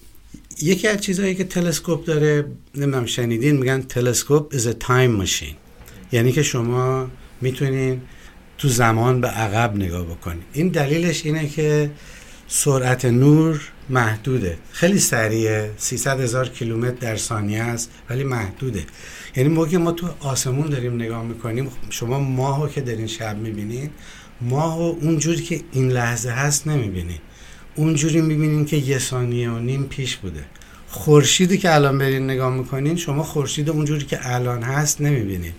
یکی 0.62 0.88
از 0.88 1.02
چیزهایی 1.02 1.36
که 1.36 1.44
تلسکوپ 1.44 2.06
داره 2.06 2.46
نمی‌دونم 2.76 3.06
شنیدین؟ 3.06 3.58
میگن 3.58 3.82
تلسکوپ 3.82 4.56
is 4.56 4.64
a 4.64 4.86
time 4.88 5.26
machine. 5.26 5.56
یعنی 6.12 6.32
که 6.32 6.44
شما 6.44 7.12
می‌تونین 7.42 8.02
تو 8.58 8.68
زمان 8.68 9.22
به 9.22 9.28
عقب 9.28 9.76
نگاه 9.76 10.06
بکنید 10.06 10.44
این 10.54 10.68
دلیلش 10.68 11.26
اینه 11.26 11.50
که 11.50 11.92
سرعت 12.50 13.06
نور 13.06 13.62
محدوده. 13.90 14.58
خیلی 14.72 15.00
سریعه. 15.00 15.72
300 15.78 16.20
هزار 16.20 16.50
کیلومتر 16.50 16.96
در 16.96 17.16
ثانیه 17.16 17.64
است 17.64 17.92
ولی 18.10 18.24
محدوده. 18.24 18.84
یعنی 19.36 19.50
موقعی 19.50 19.72
که 19.72 19.78
ما 19.78 19.92
تو 19.92 20.08
آسمون 20.20 20.68
داریم 20.68 20.96
نگاه 20.96 21.24
می‌کنیم 21.24 21.70
شما 21.90 22.20
ماهو 22.20 22.68
که 22.68 22.82
دارین 22.82 23.08
شب 23.08 23.38
می‌بینین 23.38 23.90
ماهو 24.42 24.96
اونجوری 25.02 25.44
که 25.44 25.62
این 25.72 25.92
لحظه 25.92 26.30
هست 26.30 26.68
نمی‌بینین. 26.68 27.20
اونجوری 27.76 28.22
می‌بینین 28.22 28.66
که 28.66 28.78
یه 28.78 29.00
ثانیه 29.00 29.50
و 29.50 29.60
نیم 29.60 29.84
پیش 29.84 30.16
بوده. 30.16 30.46
خورشیدی 30.88 31.58
که 31.58 31.76
الان 31.76 31.98
برین 31.98 32.24
نگاه 32.24 32.54
می‌کنین 32.54 32.96
شما 32.96 33.24
خورشید 33.24 33.70
اونجوری 33.70 34.06
که 34.06 34.20
الان 34.22 34.64
هست 34.64 35.02
نمی‌بینین. 35.02 35.54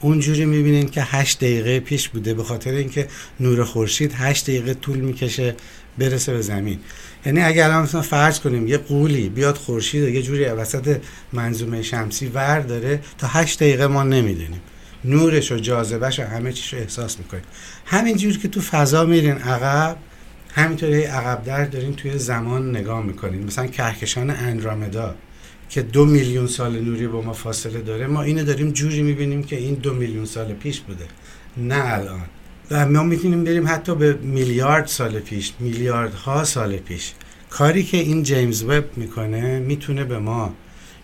اونجوری 0.00 0.44
می‌بینین 0.44 0.88
که 0.88 1.02
هشت 1.02 1.38
دقیقه 1.38 1.80
پیش 1.80 2.08
بوده 2.08 2.34
به 2.34 2.44
خاطر 2.44 2.70
اینکه 2.70 3.08
نور 3.40 3.64
خورشید 3.64 4.12
هشت 4.14 4.44
دقیقه 4.44 4.74
طول 4.74 4.98
می‌کشه 4.98 5.54
برسه 5.98 6.32
به 6.32 6.40
زمین. 6.40 6.78
یعنی 7.26 7.40
اگر 7.40 7.64
الان 7.64 7.82
مثلا 7.82 8.02
فرض 8.02 8.40
کنیم 8.40 8.66
یه 8.66 8.78
قولی 8.78 9.28
بیاد 9.28 9.56
خورشید 9.56 10.14
یه 10.14 10.22
جوری 10.22 10.44
وسط 10.44 11.00
منظومه 11.32 11.82
شمسی 11.82 12.26
ور 12.26 12.60
داره 12.60 13.00
تا 13.18 13.26
هشت 13.26 13.58
دقیقه 13.58 13.86
ما 13.86 14.02
نمی‌دونیم. 14.02 14.60
نورش 15.04 15.52
و 15.52 15.56
جاذبهش 15.56 16.20
و 16.20 16.22
همه 16.22 16.52
چیش 16.52 16.74
رو 16.74 16.80
احساس 16.80 17.18
می‌کنیم. 17.18 17.44
همینجور 17.86 18.38
که 18.38 18.48
تو 18.48 18.60
فضا 18.60 19.04
میرین 19.04 19.38
عقب 19.38 19.96
همینطوری 20.54 21.02
عقب‌تر 21.02 21.64
دارین 21.64 21.94
توی 21.94 22.18
زمان 22.18 22.70
نگاه 22.70 23.02
می‌کنین. 23.02 23.44
مثلا 23.44 23.66
کهکشان 23.66 24.30
اندرومدا 24.30 25.14
که 25.68 25.82
دو 25.82 26.04
میلیون 26.04 26.46
سال 26.46 26.80
نوری 26.80 27.06
با 27.06 27.22
ما 27.22 27.32
فاصله 27.32 27.80
داره 27.80 28.06
ما 28.06 28.22
اینو 28.22 28.44
داریم 28.44 28.70
جوری 28.70 29.02
می‌بینیم 29.02 29.42
که 29.42 29.56
این 29.56 29.74
دو 29.74 29.94
میلیون 29.94 30.24
سال 30.24 30.52
پیش 30.52 30.80
بوده. 30.80 31.04
نه 31.56 31.82
الان. 31.84 32.20
و 32.72 32.88
ما 32.88 33.02
می‌تونیم 33.02 33.44
بریم 33.44 33.68
حتی 33.68 33.94
به 33.94 34.12
میلیارد 34.12 34.86
سال 34.86 35.18
پیش 35.18 35.52
میلیاردها 35.60 36.44
سال 36.44 36.76
پیش. 36.76 37.12
کاری 37.50 37.82
که 37.82 37.96
این 37.96 38.22
جیمز 38.22 38.62
وب 38.62 38.84
می‌کنه 38.96 39.58
می‌تونه 39.58 40.04
به 40.04 40.18
ما 40.18 40.54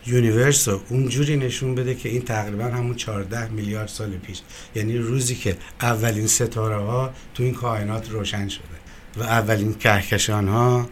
universe 0.07 0.69
رو 0.69 0.81
اونجوری 0.89 1.37
نشون 1.37 1.75
بده 1.75 1.95
که 1.95 2.09
این 2.09 2.23
تقریبا 2.23 2.65
همون 2.65 2.95
14 2.95 3.49
میلیارد 3.49 3.89
سال 3.89 4.11
پیش. 4.11 4.41
یعنی 4.75 4.99
روزی 4.99 5.35
که 5.35 5.57
اولین 5.81 6.27
ستاره 6.27 6.77
ها 6.77 7.13
تو 7.35 7.43
این 7.43 7.55
کائنات 7.55 8.11
روشن 8.11 8.49
شده 8.49 8.65
و 9.17 9.23
اولین 9.23 9.75
کهکشان 9.75 10.49
ها 10.49 10.89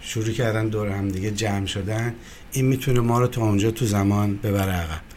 شروع 0.00 0.32
کردن 0.32 0.68
دور 0.68 0.88
هم 0.88 1.08
دیگه 1.08 1.30
جمع 1.30 1.66
شدن. 1.66 2.14
این 2.52 2.64
می‌تونه 2.64 3.00
ما 3.00 3.20
رو 3.20 3.26
تا 3.26 3.42
اونجا 3.42 3.70
تو 3.70 3.86
زمان 3.86 4.36
ببره 4.36 4.72
عقب. 4.72 5.07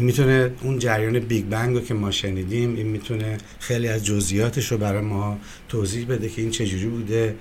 این 0.00 0.06
می‌تونه 0.06 0.50
اون 0.62 0.78
جریان 0.78 1.18
Big 1.18 1.44
Bang 1.44 1.76
رو 1.76 1.80
که 1.80 1.94
ما 1.94 2.10
شنیدیم 2.10 2.76
این 2.76 2.86
می‌تونه 2.86 3.38
خیلی 3.58 3.88
از 3.88 4.04
جزئیاتش 4.04 4.72
رو 4.72 4.78
برای 4.78 5.02
ما 5.02 5.38
توضیح 5.68 6.06
بده 6.06 6.28
که 6.28 6.42
این 6.42 6.50
چجوری 6.50 6.86
بوده. 6.86 7.34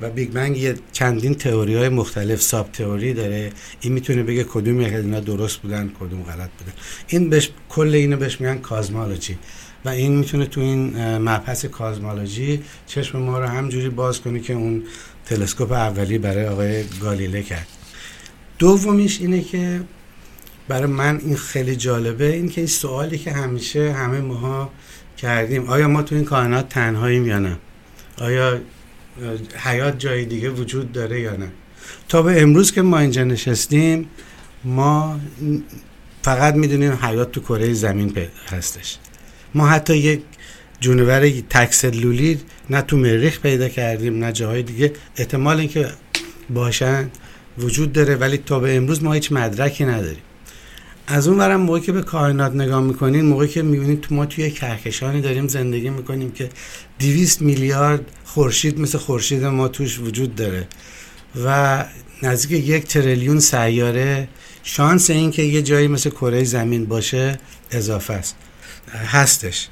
و 0.00 0.10
Big 0.10 0.30
Bang 0.30 0.56
یه 0.56 0.74
چندین 0.92 1.34
تئوری 1.34 1.74
های 1.74 1.88
مختلف 1.88 2.42
sub 2.42 2.72
theory 2.72 3.14
داره. 3.14 3.50
این 3.80 3.92
می‌تونه 3.92 4.22
بگه 4.22 4.44
کدوم 4.44 4.80
یک 4.80 4.92
اینا 4.92 5.20
درست 5.20 5.56
بودن 5.56 5.92
کدوم 6.00 6.22
غلط 6.22 6.50
بودن. 6.58 6.72
این 7.08 7.30
بهش 7.30 7.50
کل 7.68 7.94
اینو 7.94 8.16
بهش 8.16 8.40
میگن 8.40 8.58
کازمالوجی. 8.58 9.38
و 9.84 9.88
این 9.88 10.16
می‌تونه 10.16 10.46
تو 10.46 10.60
این 10.60 11.16
مبحث 11.16 11.64
کازمالوجی 11.64 12.62
چشم 12.86 13.18
ما 13.18 13.38
رو 13.38 13.46
همجوری 13.46 13.88
باز 13.88 14.20
کنه 14.20 14.40
که 14.40 14.52
اون 14.52 14.82
تلسکوپ 15.26 15.72
اولی 15.72 16.18
برای 16.18 16.46
آقای 16.46 16.84
گالیله 17.00 17.42
کرد. 17.42 17.66
دومیش 18.58 19.20
اینه 19.20 19.42
که 19.42 19.80
برای 20.68 20.86
من 20.86 21.20
این 21.24 21.36
خیلی 21.36 21.76
جالبه 21.76 22.32
این 22.32 22.48
که 22.48 22.60
این 22.60 22.68
سوالی 22.68 23.18
که 23.18 23.32
همیشه 23.32 23.92
همه 23.92 24.20
ماها 24.20 24.70
کردیم 25.16 25.66
آیا 25.66 25.88
ما 25.88 26.02
تو 26.02 26.14
این 26.14 26.24
کائنات 26.24 26.68
تنهاییم 26.68 27.26
یا 27.26 27.38
نه؟ 27.38 27.56
آیا 28.18 28.60
حیات 29.54 29.98
جای 29.98 30.24
دیگه 30.24 30.50
وجود 30.50 30.92
داره 30.92 31.20
یا 31.20 31.36
نه؟ 31.36 31.48
تا 32.08 32.22
به 32.22 32.42
امروز 32.42 32.72
که 32.72 32.82
ما 32.82 32.98
اینجا 32.98 33.24
نشستیم 33.24 34.08
ما 34.64 35.20
فقط 36.22 36.54
می‌دونیم 36.54 36.92
حیات 36.92 37.32
تو 37.32 37.40
کره 37.40 37.72
زمین 37.72 38.16
هستش. 38.52 38.98
ما 39.54 39.68
حتی 39.68 39.96
یک 39.96 40.22
جونور 40.80 41.30
تکسلولی 41.50 42.40
نه 42.70 42.82
تو 42.82 42.96
مریخ 42.96 43.40
پیدا 43.40 43.68
کردیم 43.68 44.24
نه 44.24 44.32
جاهای 44.32 44.62
دیگه. 44.62 44.92
احتمال 45.16 45.58
اینکه 45.58 45.88
باشن 46.50 47.10
وجود 47.58 47.92
داره 47.92 48.16
ولی 48.16 48.36
تا 48.36 48.58
به 48.58 48.76
امروز 48.76 49.02
ما 49.02 49.12
هیچ 49.12 49.32
مدرکی 49.32 49.84
نداریم. 49.84 50.22
از 51.10 51.28
اون 51.28 51.38
برم 51.38 51.60
موقعی 51.60 51.80
که 51.80 51.92
به 51.92 52.02
کائنات 52.02 52.54
نگاه 52.54 52.80
می‌کنین 52.80 53.24
موقعی 53.24 53.48
که 53.48 53.62
می‌بینید 53.62 54.06
ما 54.10 54.26
توی 54.26 54.50
کهکشانی 54.50 55.20
داریم 55.20 55.48
زندگی 55.48 55.90
می‌کنیم 55.90 56.32
که 56.32 56.48
200 56.98 57.42
میلیارد 57.42 58.00
خورشید 58.24 58.80
مثل 58.80 58.98
خورشید 58.98 59.44
ما 59.44 59.68
توش 59.68 59.98
وجود 59.98 60.34
داره 60.34 60.66
و 61.44 61.84
نزدیک 62.22 62.68
یک 62.68 62.84
تریلیون 62.84 63.40
سیاره 63.40 64.28
شانس 64.62 65.10
این 65.10 65.30
که 65.30 65.42
یه 65.42 65.62
جایی 65.62 65.88
مثل 65.88 66.10
کره 66.10 66.44
زمین 66.44 66.84
باشه 66.86 67.38
اضافه 67.70 68.14
است. 68.14 68.36
هستش. 68.94 69.68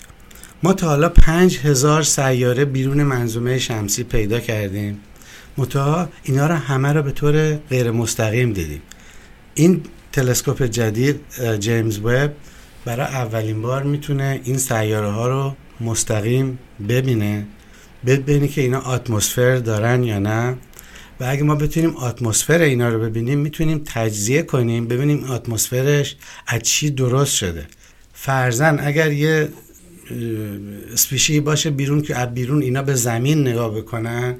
ما 0.63 0.73
تا 0.73 0.87
حالا 0.87 1.09
پنج 1.09 1.59
هزار 1.59 2.03
سیاره 2.03 2.65
بیرون 2.65 3.03
منظومه 3.03 3.59
شمسی 3.59 4.03
پیدا 4.03 4.41
کردیم. 4.41 5.01
متا 5.59 6.09
اینا 6.23 6.47
رو 6.47 6.55
همه 6.55 6.93
رو 6.93 7.03
به 7.03 7.13
طور 7.13 7.55
غیر 7.55 7.91
مستقیم 7.91 8.53
دیدیم. 8.53 8.83
این 9.55 9.83
تلسکوپ 10.17 10.63
جدید 10.63 11.21
جیمز 11.59 11.99
وب 11.99 12.31
برای 12.85 13.07
اولین 13.07 13.63
بار 13.63 13.83
می‌تونه 13.83 14.41
این 14.45 14.59
سیاره 14.59 15.11
ها 15.11 15.29
رو 15.29 15.55
مستقیم 15.81 16.59
ببینه 16.89 17.47
ببینی 18.07 18.49
که 18.49 18.61
اینا 18.61 18.81
اتمسفر 18.81 19.57
دارن 19.57 20.05
یا 20.05 20.19
نه. 20.19 20.57
و 21.21 21.25
اگه 21.29 21.43
ما 21.43 21.55
بتونیم 21.55 21.97
اتمسفر 21.97 22.59
اینا 22.61 22.89
رو 22.89 23.01
ببینیم 23.01 23.39
می‌تونیم 23.39 23.83
تجزیه 23.87 24.43
کنیم 24.43 24.89
ببینیم 24.89 25.31
اتمسفرش 25.31 26.17
از 26.47 26.63
چی 26.63 26.91
درست 26.91 27.35
شده. 27.35 27.67
فرزن 28.15 28.81
اگر 28.81 29.13
یه 29.13 29.49
سپیشی 30.95 31.41
باشه 31.41 31.71
بیرون 31.71 32.03
که 32.03 32.17
از 32.17 32.35
بیرون 32.35 32.63
اینا 32.63 32.83
به 32.83 32.95
زمین 32.95 33.41
نگاه 33.49 33.75
بکنن 33.75 34.37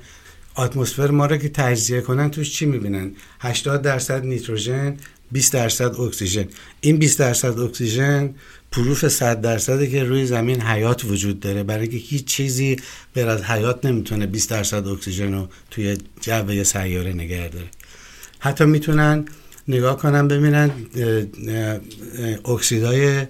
اتمسفر 0.59 1.11
ما 1.11 1.27
رو 1.27 1.37
که 1.37 1.49
تجزیه 1.49 2.01
کنن 2.01 2.31
توش 2.31 2.53
چی 2.53 2.67
می‌بینن؟ 2.67 3.13
80 3.41 3.83
درصد 3.83 4.25
نیتروژن 4.25 4.97
20 5.33 5.53
درصد 5.53 6.01
اکسیژن. 6.01 6.49
این 6.81 6.97
20 6.97 7.19
درصد 7.19 7.59
اکسیژن 7.59 8.35
proof 8.73 9.09
100 9.09 9.41
درصدی 9.41 9.91
که 9.91 10.05
روی 10.05 10.27
زمین 10.27 10.63
حیات 10.63 11.05
وجود 11.05 11.41
داره. 11.41 11.63
برای 11.63 11.83
اینکه 11.83 11.97
هیچ 11.97 12.25
چیزی 12.25 12.77
به 13.15 13.21
غیر 13.21 13.29
از 13.29 13.43
حیات 13.43 13.85
نمی‌تونه 13.85 14.27
20 14.27 14.51
درصد 14.51 14.87
اکسیژن 14.87 15.33
رو 15.33 15.49
توی 15.71 15.97
جو 16.21 16.53
یه 16.53 16.63
سیاره 16.63 17.13
نگه 17.13 17.49
داره. 17.49 17.67
حتی 18.39 18.65
می‌تونن 18.65 19.25
نگاه 19.69 19.99
کنن 19.99 20.29
ببینن 20.29 20.71
اکسیدای 22.45 23.27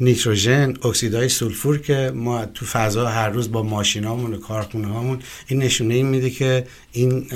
نیتروژن 0.00 0.74
اکسیدای 0.82 1.28
سولفور 1.28 1.78
که 1.78 2.12
ما 2.14 2.46
تو 2.46 2.66
فضا 2.66 3.06
هر 3.06 3.28
روز 3.28 3.52
با 3.52 3.62
ماشینامون 3.62 4.34
و 4.34 4.38
کارخونه 4.38 4.88
هامون 4.88 5.18
این 5.46 5.62
نشونه 5.62 5.94
این 5.94 6.06
میده 6.06 6.30
که 6.30 6.66
این 6.92 7.26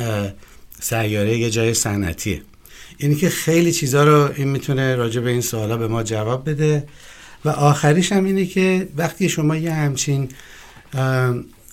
سیاره 0.80 1.38
یه 1.38 1.50
جای 1.50 1.74
صنعتیه. 1.74 2.42
اینی 3.02 3.14
که 3.14 3.28
خیلی 3.28 3.72
چیزا 3.72 4.04
رو 4.04 4.32
این 4.36 4.48
می‌تونه 4.48 4.96
راجع 4.96 5.20
به 5.20 5.30
این 5.30 5.40
سوالا 5.40 5.76
به 5.76 5.88
ما 5.88 6.02
جواب 6.02 6.50
بده. 6.50 6.84
و 7.44 7.48
آخریش 7.48 8.12
هم 8.12 8.24
اینه 8.24 8.46
که 8.46 8.88
وقتی 8.96 9.28
شما 9.28 9.56
یه 9.56 9.72
همچین 9.72 10.28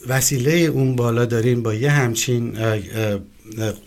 وسیله 0.08 0.52
اون 0.52 0.96
بالا 0.96 1.26
دارین 1.26 1.64
با 1.64 1.74
یه 1.74 1.92
همچین 1.92 2.58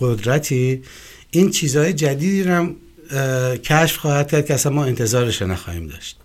قدرتی 0.01 0.83
این 1.31 1.51
چیزهای 1.51 1.93
جدیدی 1.93 2.43
رو 2.43 2.55
هم 2.55 2.77
کشف 3.57 3.97
خواهد 3.97 4.31
کرد 4.31 4.47
که 4.47 4.55
اصلا 4.55 4.73
ما 4.73 4.85
انتظارش 4.85 5.43
نخواهیم 5.43 5.87
داشت. 5.87 6.19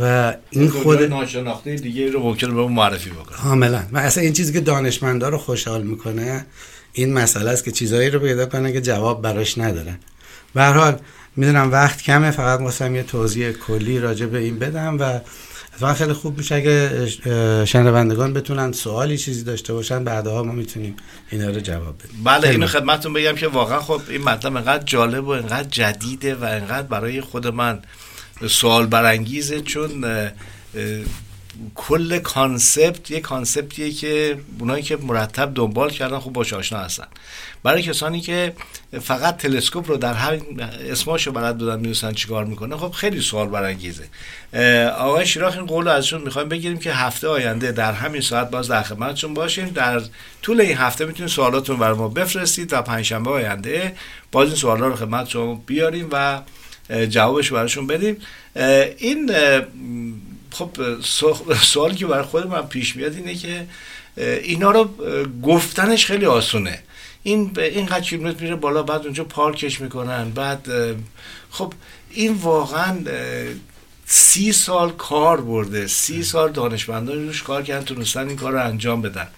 و 0.00 0.34
این 0.50 0.70
خود 0.70 1.02
ناشناخته 1.02 1.74
دیگه 1.74 2.10
رو 2.10 2.22
ممکنه 2.22 2.54
به 2.54 2.66
معرفی 2.66 3.10
بکنه. 3.10 3.36
کاملا. 3.36 3.82
و 3.92 3.98
اصلا 3.98 4.22
این 4.22 4.32
چیزی 4.32 4.52
که 4.52 4.60
دانشمندا 4.60 5.28
رو 5.28 5.38
خوشحال 5.38 5.82
می‌کنه 5.82 6.46
این 6.92 7.12
مسئله 7.12 7.50
است 7.50 7.64
که 7.64 7.70
چیزایی 7.70 8.10
رو 8.10 8.18
پیدا 8.18 8.46
کنه 8.46 8.72
که 8.72 8.80
جواب 8.80 9.22
براش 9.22 9.58
ندارن 9.58 9.98
به 10.54 10.62
هر 10.62 10.72
حال 10.72 11.00
می‌دونم 11.36 11.72
وقت 11.72 12.02
کمه 12.02 12.30
فقط 12.30 12.60
واسم 12.60 12.94
یه 12.94 13.02
توضیح 13.02 13.52
کلی 13.52 14.00
راجع 14.00 14.26
به 14.26 14.38
این 14.38 14.58
بدم 14.58 14.98
و 14.98 15.20
اتفاقا 15.72 15.94
خیلی 15.94 16.12
خوب 16.12 16.38
میشه 16.38 16.54
اگه 16.54 17.06
شنوندگان 17.64 18.32
بتونن 18.32 18.72
سوالی 18.72 19.18
چیزی 19.18 19.44
داشته 19.44 19.72
باشن 19.72 20.04
بعدها 20.04 20.42
ما 20.42 20.52
می‌تونیم 20.52 20.96
اینا 21.30 21.50
رو 21.50 21.60
جواب 21.60 21.98
بدیم. 21.98 22.24
بله 22.24 22.48
اینو 22.48 22.66
خدمتتون 22.66 23.12
بگم 23.12 23.34
که 23.34 23.48
واقعا 23.48 23.80
خب 23.80 24.00
این 24.08 24.22
مطلب 24.22 24.56
انقدر 24.56 24.84
جالب 24.84 25.26
و 25.26 25.30
انقدر 25.30 25.68
جدیده 25.68 26.34
و 26.34 26.44
انقدر 26.44 26.86
برای 26.86 27.20
خود 27.20 27.46
من 27.46 27.82
سوال 28.48 28.86
برانگیزه 28.86 29.60
چون 29.60 30.04
کل 31.74 32.18
concept 32.18 33.10
یه 33.10 33.20
concept 33.20 33.74
یه 33.74 33.90
که 33.90 34.38
اونایی 34.58 34.82
که 34.82 34.96
مرتب 34.96 35.52
دنبال 35.54 35.90
کردن 35.90 36.18
خوب 36.18 36.32
باش 36.32 36.52
آشنا 36.52 36.78
هستن. 36.78 37.06
برای 37.62 37.82
کسانی 37.82 38.20
که 38.20 38.52
فقط 39.02 39.36
تلسکوپ 39.36 39.90
رو 39.90 39.96
در 39.96 40.14
هر 40.14 40.40
اسماشو 40.90 41.32
بلد 41.32 41.58
بودن 41.58 41.76
می‌دونستن 41.76 42.12
چیکار 42.12 42.44
می‌کنه 42.44 42.76
خب 42.76 42.90
خیلی 42.90 43.20
سوال 43.20 43.48
برانگیزه. 43.48 44.04
آقای 44.98 45.26
شیراخ 45.26 45.56
این 45.56 45.66
قول 45.66 45.88
ازشون 45.88 46.22
می‌خوایم 46.22 46.48
بگیریم 46.48 46.78
که 46.78 46.92
هفته 46.92 47.28
آینده 47.28 47.72
در 47.72 47.92
همین 47.92 48.20
ساعت 48.20 48.50
باز 48.50 48.68
در 48.68 48.82
خدمتتون 48.82 49.34
باشیم. 49.34 49.68
در 49.68 50.02
طول 50.42 50.60
این 50.60 50.76
هفته 50.76 51.04
می‌تونید 51.04 51.32
سوالاتون 51.32 51.76
برای 51.76 51.96
ما 51.96 52.08
بفرستید 52.08 52.68
تا 52.68 52.82
پنجشنبه 52.82 53.30
آینده 53.30 53.94
باز 54.32 54.48
این 54.48 54.56
سوالا 54.56 54.86
رو 54.86 54.96
خدمت 54.96 55.28
شما 55.28 55.62
بیاریم 55.66 56.08
و 56.12 56.40
جوابش 57.08 57.52
براشون 57.52 57.86
بدیم. 57.86 58.16
این 58.98 59.30
خب 60.54 60.70
سوالی 61.62 61.94
که 61.94 62.06
برای 62.06 62.24
خود 62.24 62.46
من 62.46 62.66
پیش 62.66 62.96
میاد 62.96 63.14
اینه 63.14 63.34
که 63.34 63.66
اینا 64.16 64.70
رو 64.70 64.90
گفتنش 65.42 66.06
خیلی 66.06 66.26
آسونه. 66.26 66.78
این 67.22 67.52
به 67.52 67.68
اینقدر 67.68 68.00
کیلومتر 68.00 68.42
میره 68.42 68.56
بالا 68.56 68.82
بعد 68.82 69.04
اونجا 69.04 69.24
پارکش 69.24 69.80
می‌کنن 69.80 70.30
بعد 70.30 70.68
خب 71.50 71.72
این 72.10 72.32
واقعا 72.32 72.98
سی 74.06 74.52
سال 74.52 74.90
کار 74.90 75.40
برده. 75.40 75.86
سی 75.86 76.22
سال 76.22 76.52
دانشمندان 76.52 77.26
روش 77.26 77.42
کار 77.42 77.62
کردن 77.62 77.84
تونستن 77.84 78.28
این 78.28 78.36
کار 78.36 78.52
رو 78.52 78.64
انجام 78.66 79.02
بدن. 79.02 79.28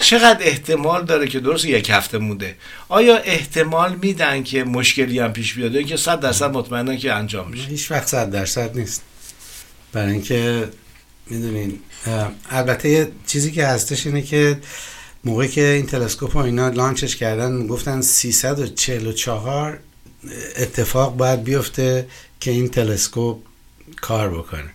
چقدر 0.00 0.38
احتمال 0.40 1.04
داره 1.04 1.28
که 1.28 1.40
درست 1.40 1.64
یک 1.64 1.90
هفته 1.90 2.18
مونده؟ 2.18 2.56
آیا 2.88 3.16
احتمال 3.16 3.94
میدن 4.02 4.42
که 4.42 4.64
مشکلی 4.64 5.18
هم 5.18 5.32
پیش 5.32 5.54
بیاده 5.54 5.84
که 5.84 5.96
صد 5.96 6.20
درصد 6.20 6.50
مطمئنن 6.50 6.96
که 6.96 7.12
انجام 7.12 7.50
میشه؟ 7.50 7.68
هیچ 7.68 7.90
وقت 7.90 8.06
صد 8.06 8.30
درصد 8.30 8.78
نیست. 8.78 9.02
برای 9.92 10.12
اینکه 10.12 10.68
می‌دونین 11.26 11.78
البته 12.50 12.88
یه 12.88 13.08
چیزی 13.26 13.52
که 13.52 13.66
هستش 13.66 14.06
اینه 14.06 14.22
که 14.22 14.58
موقعی 15.24 15.48
که 15.48 15.64
این 15.64 15.86
تلسکوپ 15.86 16.36
و 16.36 16.38
اینا 16.38 16.68
لانچش 16.68 17.16
کردن 17.16 17.66
گفتن 17.66 18.00
344 18.00 19.78
اتفاق 20.56 21.16
باید 21.16 21.44
بیفته 21.44 22.06
که 22.40 22.50
این 22.50 22.68
تلسکوپ 22.68 23.38
کار 24.00 24.38
بکنه. 24.38 24.70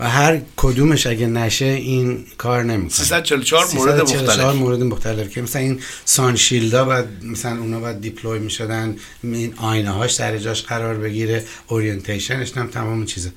و 0.00 0.10
هر 0.10 0.40
کدومش 0.56 1.06
اگه 1.06 1.26
نشه 1.26 1.64
این 1.64 2.26
کار 2.38 2.62
نمی‌کنه. 2.62 2.90
344 2.90 3.66
مورد 3.74 4.00
مختلف. 4.00 4.54
مورد 4.54 4.82
مختلف 4.82 5.30
که 5.30 5.42
مثلا 5.42 5.62
این 5.62 5.80
سانشیلدا 6.04 6.84
بعد 6.84 7.24
مثلا 7.24 7.58
اونا 7.58 7.80
باید 7.80 8.00
دیپلوی 8.00 8.38
می‌شدن 8.38 8.96
این 9.22 9.54
آینه 9.56 9.90
هاش 9.90 10.14
سر 10.14 10.38
جاش 10.38 10.62
قرار 10.62 10.94
بگیره 10.94 11.44
اورینتیشنش 11.66 12.52
هم 12.56 12.66
تمام 12.66 13.04
چیزا 13.04 13.30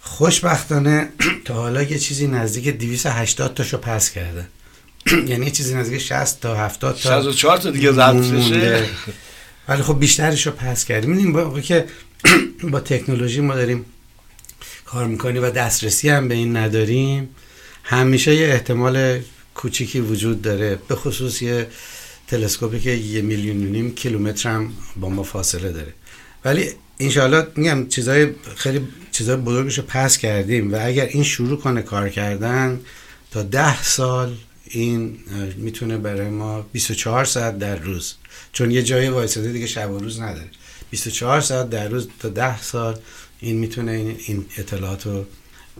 خوشبختانه 0.00 1.08
تا 1.44 1.54
حالا 1.54 1.82
یه 1.82 1.98
چیزی 1.98 2.26
نزدیک 2.26 2.68
280 2.68 3.54
تاشو 3.54 3.78
پس 3.78 4.10
کرده. 4.10 4.46
یعنی 5.30 5.50
چیزی 5.50 5.74
نزدیک 5.74 6.02
60 6.02 6.40
تا 6.40 6.56
70 6.56 6.94
تا 6.94 7.00
64 7.00 7.56
تا 7.56 7.70
دیگه 7.70 7.92
ضبط 7.92 8.24
بشه. 8.24 8.86
ولی 9.68 9.82
خب 9.82 9.98
بیشترش 9.98 10.46
رو 10.46 10.52
پس 10.52 10.84
کردیم 10.84 11.10
می‌دونیم 11.10 11.32
با 11.32 11.60
که 11.60 11.86
با 12.72 12.80
تکنولوژی 12.80 13.40
ما 13.40 13.54
داریم 13.54 13.84
کار 14.84 15.06
می‌کنیم 15.06 15.42
و 15.42 15.50
دسترسی 15.50 16.08
هم 16.08 16.28
به 16.28 16.34
این 16.34 16.56
نداریم. 16.56 17.28
همیشه 17.82 18.34
یه 18.34 18.48
احتمال 18.48 19.20
کوچیکی 19.54 20.00
وجود 20.00 20.42
داره. 20.42 20.78
به 20.88 20.94
خصوص 20.94 21.42
یه 21.42 21.66
تلسکوپی 22.26 22.80
که 22.80 22.90
یه 22.90 23.22
میلیون 23.22 23.66
و 23.66 23.68
نیم 23.68 23.94
کیلومتر 23.94 24.50
هم 24.50 24.72
با 24.96 25.08
ما 25.08 25.22
فاصله 25.22 25.72
داره. 25.72 25.94
ولی 26.44 26.70
انشاءالله 27.00 27.46
میگم 27.56 27.88
چیزای 27.88 28.28
خیلی 28.56 28.88
چیزای 29.12 29.36
بزرگش 29.36 29.78
رو 29.78 29.84
pass 29.88 30.18
کردیم 30.18 30.72
و 30.72 30.78
اگر 30.82 31.06
این 31.06 31.22
شروع 31.22 31.58
کنه 31.58 31.82
کار 31.82 32.08
کردن 32.08 32.80
تا 33.30 33.42
ده 33.42 33.82
سال 33.82 34.34
این 34.64 35.18
می‌تونه 35.56 35.98
برای 35.98 36.28
ما 36.28 36.62
24 36.62 37.24
ساعت 37.24 37.58
در 37.58 37.76
روز. 37.76 38.14
چون 38.52 38.70
یه 38.70 38.82
جای 38.82 39.08
وایساده 39.08 39.52
دیگه 39.52 39.66
شب 39.66 39.90
و 39.90 39.98
روز 39.98 40.20
نداره. 40.20 40.48
24 40.90 41.40
ساعت 41.40 41.70
در 41.70 41.88
روز 41.88 42.08
تا 42.18 42.28
10 42.28 42.62
سال 42.62 42.98
این 43.40 43.58
می‌تونه 43.58 44.16
این 44.26 44.46
اطلاعات 44.58 45.06
رو 45.06 45.26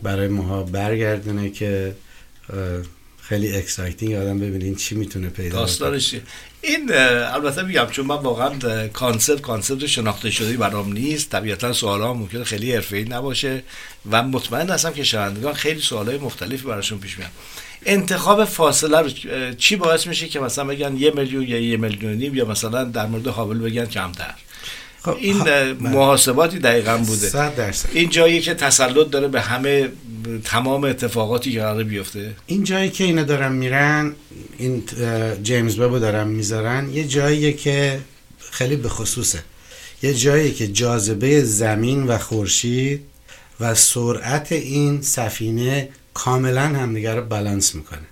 برای 0.03 0.29
ماها 0.29 0.63
برگردونه 0.63 1.51
که 1.51 1.95
خیلی 3.29 3.57
exciting 3.57 4.15
آدم 4.15 4.39
ببینین 4.39 4.75
چی 4.75 4.95
می‌تونه 4.95 5.29
پیدا 5.29 5.59
داستانش 5.59 6.15
این 6.63 6.93
البته 6.93 7.63
میگم 7.63 7.87
چون 7.91 8.07
من 8.07 8.17
واقعا 8.17 8.89
concept 8.89 9.41
concept 9.41 9.87
شناخته 9.87 10.31
شده 10.31 10.57
برام 10.57 10.93
نیست. 10.93 11.31
طبیعتا 11.31 11.73
سوالا 11.73 12.15
ممکنه 12.15 12.45
خیلی 12.45 12.73
حرفه‌ای 12.73 13.05
نباشه 13.05 13.63
و 14.11 14.23
مطمئن 14.23 14.71
هستم 14.71 14.93
که 14.93 15.05
شنوندگان 15.05 15.55
خیلی 15.55 15.81
سوالای 15.81 16.19
مختلفی 16.19 16.67
براشون 16.67 16.99
پیش 16.99 17.19
میاد. 17.19 17.31
انتخاب 17.87 18.45
فاصله 18.45 18.99
رو 18.99 19.11
چی 19.53 19.77
باعث 19.77 20.07
میشه 20.07 20.29
که 20.29 20.41
مثلا 20.41 20.65
بگن 20.65 20.97
یه 20.97 21.11
میلیون 21.11 21.43
یا 21.43 21.61
یه 21.61 21.77
میلیون 21.77 22.13
نیم 22.13 22.35
یا 22.35 22.45
مثلا 22.45 22.85
در 22.85 23.07
مورد 23.07 23.27
هابل 23.27 23.59
بگن 23.59 23.87
کمتر؟ 23.87 24.35
خب 25.13 25.19
این 25.21 25.39
بله. 25.39 25.73
محاسباتی 25.73 26.59
دقیقا 26.59 26.99
بوده. 26.99 27.53
این 27.93 28.09
جایی 28.09 28.41
که 28.41 28.55
تسلط 28.55 29.11
داره 29.11 29.29
به 29.29 29.41
همه 29.41 29.89
تمام 30.45 30.85
اتفاقاتی 30.85 31.53
که 31.53 31.61
قرار 31.61 31.85
بیفته. 31.85 32.35
این 32.47 32.65
جایی 32.65 32.91
که 32.91 33.05
اینا 33.05 33.23
دارن 33.23 33.53
میرن 33.53 34.13
این 34.59 34.83
جیمز 35.43 35.79
وب 35.79 35.99
دارن 35.99 36.29
می‌ذارن 36.29 36.91
یه 36.93 37.05
جایی 37.05 37.53
که 37.53 38.01
خیلی 38.51 38.77
به 38.77 38.89
خصوصه. 38.89 39.39
یه 40.03 40.15
جایی 40.15 40.53
که 40.53 40.69
جاذبه 40.69 41.43
زمین 41.45 42.07
و 42.07 42.19
خورشید 42.19 43.03
و 43.61 43.75
سرعت 43.75 44.53
این 44.53 45.03
سفینه 45.03 45.89
کاملا 46.15 46.61
همدیگه 46.63 47.15
رو 47.15 47.23
بالانس 47.23 47.75
می‌کنه. 47.75 48.07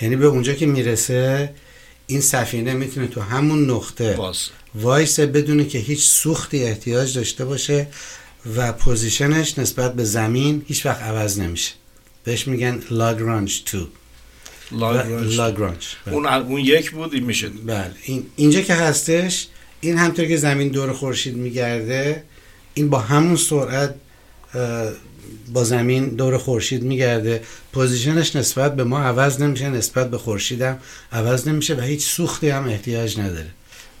یعنی 0.00 0.16
به 0.16 0.26
اونجا 0.26 0.52
که 0.52 0.66
می‌رسه 0.66 1.50
این 2.10 2.20
سفینه 2.20 2.74
می‌تونه 2.74 3.06
تو 3.06 3.20
همون 3.20 3.70
نقطه 3.70 4.12
باز. 4.12 4.38
وایسه 4.74 5.26
بدونه 5.26 5.64
که 5.64 5.78
هیچ 5.78 6.00
سوختی 6.00 6.64
احتیاج 6.64 7.14
داشته 7.14 7.44
باشه 7.44 7.86
و 8.56 8.72
پوزیشنش 8.72 9.58
نسبت 9.58 9.94
به 9.94 10.04
زمین 10.04 10.62
هیچ 10.66 10.86
وقت 10.86 11.02
عوض 11.02 11.38
نمیشه. 11.38 11.72
بهش 12.24 12.48
میگن 12.48 12.82
Lagrange 12.90 13.62
two. 13.64 13.86
Lagrange 14.72 15.86
بله. 16.06 16.14
اون 16.14 16.26
اون 16.26 16.60
یک 16.60 16.90
بود 16.90 17.14
این 17.14 17.24
میشه. 17.24 17.48
بله. 17.48 17.94
این 18.02 18.26
اینجا 18.36 18.60
که 18.60 18.74
هستش 18.74 19.46
این 19.80 19.98
همینطور 19.98 20.24
که 20.24 20.36
زمین 20.36 20.68
دور 20.68 20.92
خورشید 20.92 21.36
میگرده 21.36 22.24
این 22.74 22.90
با 22.90 22.98
همون 22.98 23.36
سرعت 23.36 23.94
با 25.52 25.64
زمین 25.64 26.08
دور 26.08 26.38
خورشید 26.38 26.82
میگرده. 26.82 27.42
position 27.72 28.23
ش 28.23 28.36
نسبت 28.36 28.76
به 28.76 28.84
ما 28.84 29.00
عوض 29.00 29.42
نمیشه 29.42 29.68
نسبت 29.68 30.10
به 30.10 30.18
خورشید 30.18 30.62
هم 30.62 30.78
عوض 31.12 31.48
نمیشه 31.48 31.74
و 31.74 31.80
هیچ 31.80 32.02
سوختی 32.02 32.48
هم 32.48 32.68
احتیاج 32.68 33.18
نداره. 33.18 33.50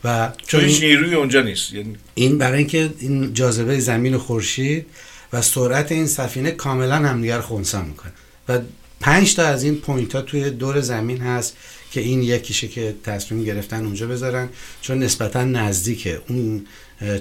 و 0.04 0.32
چون 0.46 0.60
هیچ 0.60 0.82
نیروی 0.82 1.14
اونجا 1.14 1.42
نیست 1.42 1.72
یعنی 1.72 1.96
این 2.14 2.38
برای 2.38 2.58
اینکه 2.58 2.90
این 2.98 3.34
جاذبه 3.34 3.80
زمین 3.80 4.14
و 4.14 4.18
خورشید 4.18 4.86
و 5.32 5.42
سرعت 5.42 5.92
این 5.92 6.06
سفینه 6.06 6.50
کاملا 6.50 6.96
همدیگر 6.96 7.40
خونسا 7.40 7.82
می‌کنه. 7.82 8.12
و 8.48 8.58
پنج 9.00 9.34
تا 9.34 9.42
از 9.42 9.62
این 9.62 9.76
point 9.76 10.14
ها 10.14 10.22
توی 10.22 10.50
دور 10.50 10.80
زمین 10.80 11.18
هست 11.18 11.56
که 11.90 12.00
این 12.00 12.22
یکیشه 12.22 12.68
که 12.68 12.94
تصمیم 13.04 13.44
گرفتن 13.44 13.84
اونجا 13.84 14.06
بذارن 14.06 14.48
چون 14.82 14.98
نسبتا 14.98 15.44
نزدیکه. 15.44 16.20
اون 16.28 16.66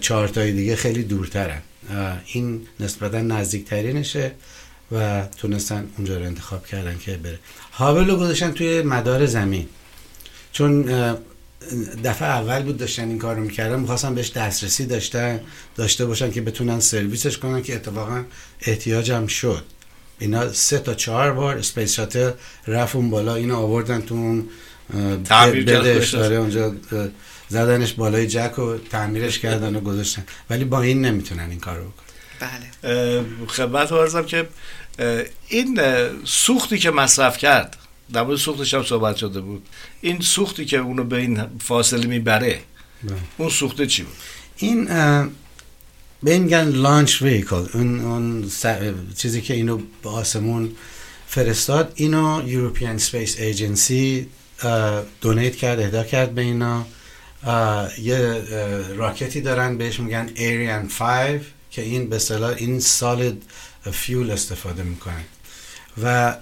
چهار 0.01 0.27
تای 0.27 0.51
دیگه 0.51 0.75
خیلی 0.75 1.03
دورترن. 1.03 1.61
این 2.25 2.67
نسبتا 2.79 3.21
نزدیکترینشه 3.21 4.31
و 4.91 5.25
تونستن 5.37 5.89
اونجا 5.97 6.17
رو 6.17 6.25
انتخاب 6.25 6.65
کردن 6.65 6.97
که 6.97 7.17
بره. 7.17 7.39
هابل 7.71 8.09
رو 8.09 8.15
گذاشتن 8.15 8.51
توی 8.51 8.81
مدار 8.81 9.25
زمین. 9.25 9.67
چون 10.51 10.81
دفعه 12.03 12.27
اول 12.27 12.63
بود 12.63 12.77
داشتن 12.77 13.09
این 13.09 13.19
کار 13.19 13.35
رو 13.35 13.41
می‌کردن 13.41 13.79
می‌خواستن 13.79 14.15
بهش 14.15 14.31
دسترسی 14.31 14.85
داشتن 14.85 15.39
داشته 15.75 16.05
باشن 16.05 16.31
که 16.31 16.41
بتونن 16.41 16.79
سرویسش 16.79 17.37
کنن 17.37 17.61
که 17.61 17.75
اتفاقا 17.75 18.23
احتیاجم 18.61 19.27
شد. 19.27 19.63
اینا 20.19 20.53
سه 20.53 20.79
تا 20.79 20.93
چهار 20.93 21.33
بار 21.33 21.57
space 21.57 21.93
shuttle 21.93 22.31
رفت 22.67 22.95
اون 22.95 23.09
بالا 23.09 23.35
اینو 23.35 23.55
آوردن 23.55 24.01
تو 24.01 24.15
اون 24.15 24.49
بدش 25.65 26.13
داره 26.13 26.35
اونجا 26.35 26.75
زدنش 27.49 27.93
بالای 27.93 28.27
جک 28.27 28.59
و 28.59 28.77
تعمیرش 28.77 29.39
کردن 29.39 29.75
و 29.75 29.79
گذاشتن. 29.79 30.25
ولی 30.49 30.63
با 30.63 30.81
این 30.81 31.05
نمی‌تونن 31.05 31.49
این 31.49 31.59
کارو 31.59 31.83
بکنن. 31.83 32.05
بله. 32.81 33.23
خدمت 33.47 33.91
عرضم 33.91 34.25
که 34.25 34.47
این 35.47 35.79
سوختی 36.23 36.77
که 36.77 36.91
مصرف 36.91 37.37
کرد 37.37 37.77
در 38.13 38.23
مورد 38.23 38.37
سوختش 38.37 38.73
هم 38.73 38.83
صحبت 38.83 39.15
شده 39.15 39.41
بود. 39.41 39.67
این 40.01 40.21
سوختی 40.21 40.65
که 40.65 40.77
اونو 40.77 41.03
به 41.03 41.17
این 41.17 41.41
فاصله 41.59 42.07
می‌بره 42.07 42.59
بله. 43.03 43.15
اون 43.37 43.49
سوخته 43.49 43.87
چی 43.87 44.03
بود؟ 44.03 44.15
این 44.57 44.85
به 46.23 46.31
این 46.31 46.43
میگن 46.43 46.63
launch 46.69 47.21
vehicle 47.21 47.65
اون, 47.73 47.99
اون 47.99 48.51
چیزی 49.17 49.41
که 49.41 49.53
اینو 49.53 49.79
به 50.03 50.09
آسمون 50.09 50.71
فرستاد 51.27 51.91
اینو 51.95 52.43
European 52.45 52.97
Space 52.97 53.39
Agency 53.39 54.27
donate 55.21 55.55
کرد 55.55 55.79
اهدا 55.79 56.03
کرد 56.03 56.35
به 56.35 56.41
اینا. 56.41 56.85
یه 58.01 58.43
راکتی 58.97 59.41
دارن 59.41 59.77
بهش 59.77 59.99
میگن 59.99 60.29
Ariane 60.35 60.87
5 60.87 61.41
که 61.71 61.81
این 61.81 62.09
به 62.09 62.19
اصطلاح 62.19 62.55
این 62.57 62.79
solid 62.79 63.43
fuel 63.91 64.31
استفاده 64.31 64.83
می‌کنن 64.83 65.23
و 66.03 66.35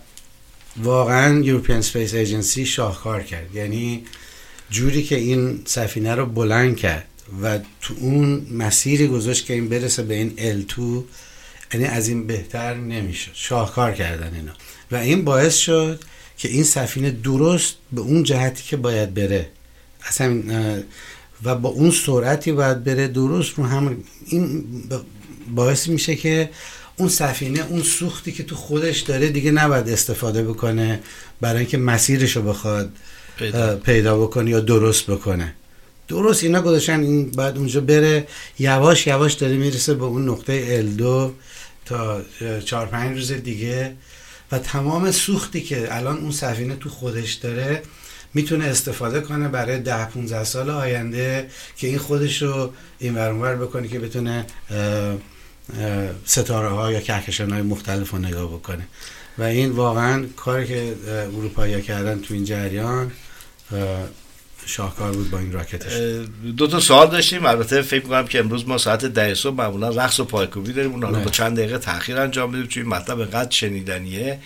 واقعا 0.77 1.39
European 1.39 1.81
Space 1.81 2.13
Agency 2.13 2.65
شاهکار 2.65 3.23
کرد. 3.23 3.55
یعنی 3.55 4.03
جوری 4.69 5.03
که 5.03 5.15
این 5.15 5.61
سفینه 5.65 6.15
رو 6.15 6.25
بلند 6.25 6.77
کرد 6.77 7.07
و 7.43 7.59
تو 7.81 7.93
اون 7.99 8.47
مسیری 8.51 9.07
گذاشت 9.07 9.45
که 9.45 9.53
این 9.53 9.69
برسه 9.69 10.03
به 10.03 10.13
این 10.13 10.33
L2 10.37 10.79
یعنی 11.73 11.85
از 11.85 12.07
این 12.07 12.27
بهتر 12.27 12.73
نمیشه 12.73 13.31
شاهکار 13.33 13.93
کردن 13.93 14.35
اینا. 14.35 14.51
و 14.91 14.95
این 14.95 15.25
باعث 15.25 15.55
شد 15.55 16.03
که 16.37 16.49
این 16.49 16.63
سفینه 16.63 17.11
درست 17.11 17.75
به 17.91 18.01
اون 18.01 18.23
جهتی 18.23 18.63
که 18.63 18.77
باید 18.77 19.13
بره. 19.13 19.49
اصلا 20.03 20.43
و 21.43 21.55
با 21.55 21.69
اون 21.69 21.91
سرعتی 21.91 22.51
باید 22.51 22.83
بره 22.83 23.07
درست 23.07 23.53
رو 23.57 23.63
هم 23.65 23.97
این 24.25 24.63
باعث 25.55 25.87
میشه 25.87 26.15
که 26.15 26.49
اون 26.97 27.09
سفینه 27.09 27.65
اون 27.69 27.83
سوختی 27.83 28.31
که 28.31 28.43
تو 28.43 28.55
خودش 28.55 28.99
داره 28.99 29.29
دیگه 29.29 29.51
نباید 29.51 29.89
استفاده 29.89 30.43
بکنه 30.43 30.99
برای 31.41 31.59
اینکه 31.59 31.77
مسیرش 31.77 32.35
رو 32.35 32.41
بخواد 32.41 32.91
پیدا. 33.37 33.75
پیدا 33.75 34.17
بکنه 34.17 34.51
یا 34.51 34.59
درست 34.59 35.11
بکنه 35.11 35.53
درست 36.07 36.43
اینا 36.43 36.61
گذاشتن 36.61 37.01
این 37.01 37.31
بعد 37.31 37.57
اونجا 37.57 37.81
بره 37.81 38.27
یواش 38.59 39.07
یواش 39.07 39.33
داره 39.33 39.55
می‌رسه 39.55 39.93
به 39.93 40.03
اون 40.03 40.29
نقطه 40.29 40.83
L2 40.83 41.31
تا 41.85 42.21
چهار 42.65 42.85
پنج 42.85 43.17
روز 43.17 43.31
دیگه 43.31 43.95
و 44.51 44.59
تمام 44.59 45.11
سوختی 45.11 45.61
که 45.61 45.95
الان 45.95 46.17
اون 46.17 46.31
سفینه 46.31 46.75
تو 46.75 46.89
خودش 46.89 47.33
داره 47.33 47.81
می‌تونه 48.33 48.65
استفاده 48.65 49.21
کنه 49.21 49.47
برای 49.47 49.79
ده 49.79 50.05
15 50.05 50.43
سال 50.43 50.69
آینده 50.69 51.49
که 51.77 51.87
این 51.87 51.97
خودش 51.97 52.41
رو 52.41 52.73
این 52.99 53.15
ورانور 53.15 53.55
بکنه 53.55 53.87
که 53.87 53.99
بتونه 53.99 54.45
ستاره 56.25 56.69
ها 56.69 56.91
یا 56.91 56.99
کهکشان 56.99 57.51
های 57.51 57.61
مختلف 57.61 58.11
رو 58.11 58.17
نگاه 58.17 58.47
بکنه. 58.47 58.87
و 59.37 59.43
این 59.43 59.71
واقعا 59.71 60.25
کاری 60.35 60.67
که 60.67 60.95
اروپایی 61.05 61.81
کردن 61.81 62.21
تو 62.21 62.33
این 62.33 62.43
جریان 62.43 63.11
شاهکار 64.67 65.11
بود 65.11 65.31
با 65.31 65.39
این 65.39 65.51
راکتش. 65.51 65.93
دو 66.57 66.67
تا 66.67 66.79
سوال 66.79 67.07
داشتیم. 67.09 67.45
البته 67.45 67.81
فکر 67.81 68.03
می‌کنم 68.03 68.27
که 68.27 68.39
امروز 68.39 68.67
ما 68.67 68.77
ساعت 68.77 69.05
10 69.05 69.33
صبح 69.33 69.55
معمولا 69.55 69.89
رقص 69.89 70.19
و 70.19 70.25
پایکوبی 70.25 70.73
داریم. 70.73 70.91
اون 70.91 71.03
حالا 71.03 71.19
با 71.19 71.29
چند 71.29 71.57
دقیقه 71.57 71.77
تاخیر 71.77 72.17
انجام 72.17 72.49
میدیم 72.49 72.67
چون 72.67 72.83
این 72.83 72.91
مطلب 72.91 73.19
انقدر 73.19 73.51
شنیدنیه. 73.51 74.39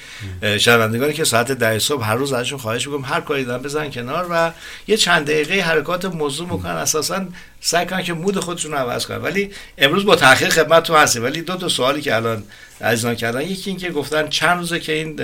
شنوندگانی 0.60 1.14
که 1.14 1.24
ساعت 1.24 1.52
10 1.52 1.80
صبح 1.80 2.06
هر 2.06 2.16
روز 2.16 2.34
ازشون 2.34 2.60
خواهش 2.60 2.88
می‌کنم 2.88 3.06
هر 3.06 3.22
کاری 3.22 3.46
دارن 3.46 3.62
بزن 3.62 3.92
کنار 3.92 4.28
و 4.32 4.52
یه 4.88 4.98
چند 4.98 5.26
دقیقه 5.26 5.60
حرکات 5.60 6.06
موضوع 6.06 6.48
می‌کنن. 6.50 6.72
اساسا 6.72 7.26
سعی 7.62 7.86
کنن 7.86 8.04
که 8.04 8.14
مود 8.14 8.40
خودشون 8.40 8.72
رو 8.72 8.78
عوض 8.78 9.06
کنن. 9.06 9.18
ولی 9.18 9.50
امروز 9.78 10.06
با 10.06 10.16
تاخیر 10.16 10.50
خدمتتون 10.50 10.96
هستیم. 10.96 11.24
ولی 11.24 11.42
دو 11.42 11.56
تا 11.56 11.70
سوالی 11.70 12.02
که 12.02 12.16
الان 12.16 12.44
عزیزان 12.82 13.16
کردن. 13.16 13.42
یکی 13.42 13.70
این 13.70 13.80
که 13.80 13.90
گفتن 13.90 14.28
چند 14.28 14.58
روزه 14.58 14.80
که 14.80 14.94
این 14.94 15.20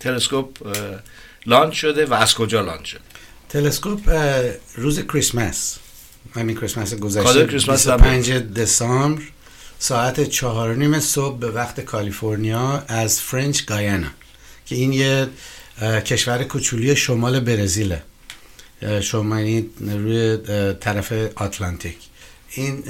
تلسکوپ 0.00 0.48
launch 1.46 1.74
شده 1.74 2.06
و 2.06 2.14
از 2.14 2.34
کجا 2.34 2.60
لانچ 2.60 2.86
شده؟ 2.86 3.00
تلسکوپ 3.48 4.10
روز 4.76 5.00
کریسمس. 5.00 5.78
همین 6.36 6.56
کریسمس 6.56 6.94
گذشته. 6.94 7.46
کریسمس 7.46 7.88
25 7.88 8.32
دسامبر 8.32 9.22
ساعت 9.78 10.24
چهار 10.24 10.74
نیم 10.74 11.00
صبح 11.00 11.38
به 11.38 11.50
وقت 11.50 11.80
کالیفرنیا 11.80 12.84
از 12.88 13.20
French 13.20 13.64
Guiana 13.64 14.08
که 14.66 14.74
این 14.74 14.92
یه 14.92 15.28
کشور 15.80 16.44
کوچولی 16.44 16.96
شمال 16.96 17.40
برزیله. 17.40 18.02
شمالی 19.00 19.70
روی 19.80 20.38
طرف 20.80 21.12
آتلانتیک. 21.36 21.96
این 22.50 22.84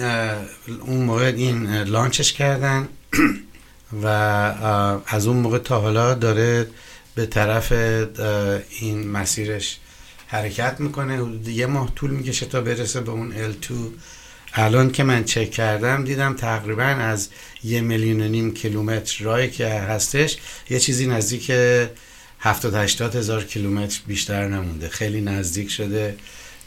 اون 0.81 1.05
موقع 1.05 1.25
این 1.37 1.83
لانچش 1.83 2.33
کردن 2.33 2.89
و 4.03 4.07
از 5.07 5.27
اون 5.27 5.37
موقع 5.37 5.59
تا 5.59 5.81
حالا 5.81 6.15
داره 6.15 6.67
به 7.15 7.27
طرف 7.27 7.73
این 8.81 9.09
مسیرش 9.09 9.79
حرکت 10.31 10.77
می‌کنه. 10.81 11.39
یه 11.47 11.67
ماه 11.67 11.95
طول 11.95 12.11
می‌کشه 12.11 12.47
تا 12.47 12.61
برسه 12.61 13.01
به 13.01 13.11
اون 13.11 13.53
L2 13.53 13.73
الان 14.55 14.91
که 14.93 15.03
من 15.05 15.25
چک 15.25 15.51
کردم 15.51 16.05
دیدم 16.05 16.35
تقریبا 16.35 16.83
از 16.83 17.29
یه 17.65 17.81
میلیون 17.81 18.21
و 18.21 18.29
نیم 18.29 18.55
کیلومتر 18.55 19.25
راهی 19.25 19.51
که 19.51 19.69
هستش 19.69 20.37
یه 20.71 20.81
چیزی 20.81 21.07
نزدیک 21.07 21.53
70 22.41 22.75
80 22.75 23.17
هزار 23.17 23.45
کیلومتر 23.45 24.01
بیشتر 24.07 24.49
نمونده. 24.49 24.89
خیلی 24.89 25.21
نزدیک 25.21 25.71
شده. 25.71 26.17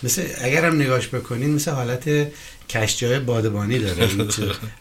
مثل 0.04 0.24
اگرم 0.42 0.82
نگاش 0.82 1.08
بکنین 1.08 1.54
مثل 1.56 1.72
حالت 1.72 2.32
کشتی 2.70 3.06
های 3.06 3.20
بادبانی 3.20 3.80
داره. 3.80 4.08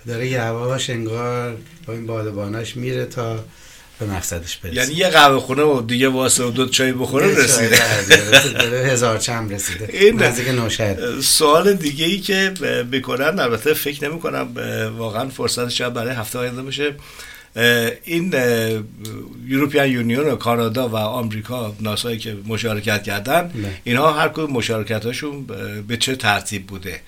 داره 0.06 0.28
یه 0.28 0.40
هواش 0.42 0.90
انگار 0.90 1.56
با 1.86 1.92
این 1.92 2.06
بادباناش 2.06 2.76
میره 2.76 3.04
تا 3.04 3.44
به 4.00 4.06
مقصدش 4.06 4.56
برسه 4.56 4.76
یعنی 4.76 4.94
یه 4.94 5.08
قهوه 5.08 5.40
خونه 5.40 5.62
و 5.62 5.82
دیگه 5.82 6.08
واسه 6.08 6.44
و 6.44 6.50
دو 6.50 6.68
چای 6.68 6.92
بخوره 6.92 7.44
رسیده. 7.44 7.76
هزار 8.86 9.18
چم 9.18 9.48
رسیده. 9.48 9.88
این 9.92 10.22
نزدیک 10.22 10.48
نوشهر. 10.48 11.20
سوال 11.20 11.72
دیگه 11.72 12.04
ای 12.04 12.18
که 12.18 12.54
بکنن 12.92 13.38
البته 13.38 13.74
فکر 13.74 14.08
نمی 14.08 14.20
کنم 14.20 14.48
واقعا 14.98 15.28
فرصت 15.28 15.68
شاید 15.68 15.92
برای 15.92 16.14
هفته 16.14 16.38
آینده 16.38 16.62
بشه 16.62 16.94
این 18.04 18.34
یوروپیان 19.46 19.88
یونیون 19.88 20.26
و 20.26 20.36
کانادا 20.36 20.88
و 20.88 20.96
آمریکا 20.96 21.74
ناسایی 21.80 22.18
که 22.18 22.36
مشارکت 22.46 23.02
کردن 23.02 23.50
اینها 23.84 24.12
هر 24.12 24.28
کدوم 24.28 24.50
مشارکتاشون 24.50 25.46
به 25.88 25.96
چه 25.96 26.16
ترتیب 26.16 26.66
بوده؟ 26.66 27.00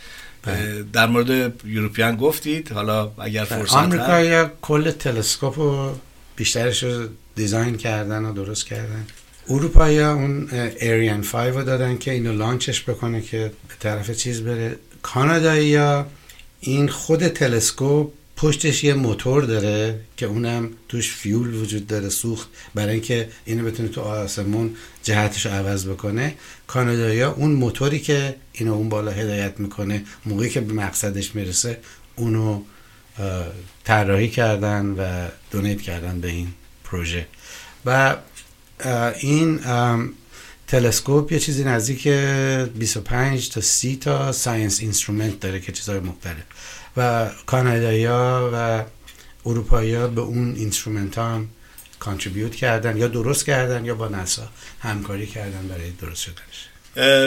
در 0.93 1.07
مورد 1.07 1.53
یوروپیان 1.65 2.17
گفتید 2.17 2.73
حالا 2.73 3.11
اگر 3.19 3.45
فرصت 3.45 3.75
آمریکا 3.75 4.21
یا 4.21 4.51
کل 4.63 4.91
تلسکوپ 4.91 5.59
بیشترش 6.43 6.83
رو 6.83 7.09
دیزاین 7.35 7.77
کردن 7.77 8.25
و 8.25 8.33
درست 8.33 8.67
کردن. 8.67 9.07
اروپایی 9.49 10.01
اون 10.01 10.49
ایریان 10.81 11.21
5 11.21 11.55
رو 11.55 11.65
دادن 11.65 11.99
که 11.99 12.11
اینو 12.11 12.33
لانچش 12.33 12.83
بکنه 12.83 13.21
که 13.21 13.53
به 13.69 13.75
طرف 13.81 14.11
چیز 14.11 14.41
بره. 14.43 14.77
کانادایی 15.03 15.77
این 16.61 16.89
خود 16.89 17.29
تلسکوپ 17.29 18.13
پشتش 18.37 18.85
یه 18.85 18.95
موتور 18.95 19.45
داره 19.45 20.01
که 20.17 20.27
اونم 20.27 20.71
توش 20.89 21.11
فیول 21.11 21.55
وجود 21.55 21.87
داره 21.87 22.09
سوخت 22.09 22.49
برای 22.75 22.93
اینکه 22.93 23.29
اینو 23.45 23.65
بتونه 23.65 23.89
تو 23.89 24.01
آسمون 24.01 24.77
جهتش 25.03 25.47
رو 25.47 25.53
عوض 25.53 25.87
بکنه. 25.87 26.35
کانادایی 26.67 27.23
اون 27.23 27.51
موتوری 27.53 27.99
که 27.99 28.35
اینو 28.53 28.75
اون 28.75 28.89
بالا 28.89 29.11
هدایت 29.11 29.61
می‌کنه 29.61 30.03
موقعی 30.27 30.51
که 30.51 30.61
به 30.61 30.73
مقصدش 30.73 31.35
می‌رسه 31.35 31.79
اونو 32.17 32.63
طراحی 33.85 34.29
کردن 34.29 34.87
و 34.87 35.29
donate 35.51 35.83
کردن 35.83 36.21
به 36.21 36.29
این 36.29 36.53
پروژه. 36.85 37.27
و 37.87 38.17
این 39.21 39.61
تلسکوپ 40.67 41.33
یه 41.33 41.39
چیزی 41.39 41.65
نزدیک 41.65 42.09
25 42.09 43.51
تا 43.51 43.61
30 43.61 43.97
تا 43.97 44.33
science 44.33 44.81
instrument 44.81 45.41
داره 45.41 45.61
که 45.61 45.73
چیزهای 45.73 46.01
مختلف. 46.01 46.43
و 46.97 47.31
کانادایی 47.47 48.07
و 48.07 48.83
اروپایی 49.47 49.93
به 49.93 50.21
اون 50.21 50.55
instrument 50.55 51.19
هم 51.19 51.49
contribute 51.99 52.55
کردن 52.55 52.97
یا 52.97 53.09
درست 53.09 53.45
کردن 53.45 53.85
یا 53.85 53.95
با 53.95 54.09
ناسا 54.09 54.49
همکاری 54.81 55.27
کردن 55.27 55.69
برای 55.69 55.91
درست 55.91 56.23
شدنش. 56.23 56.72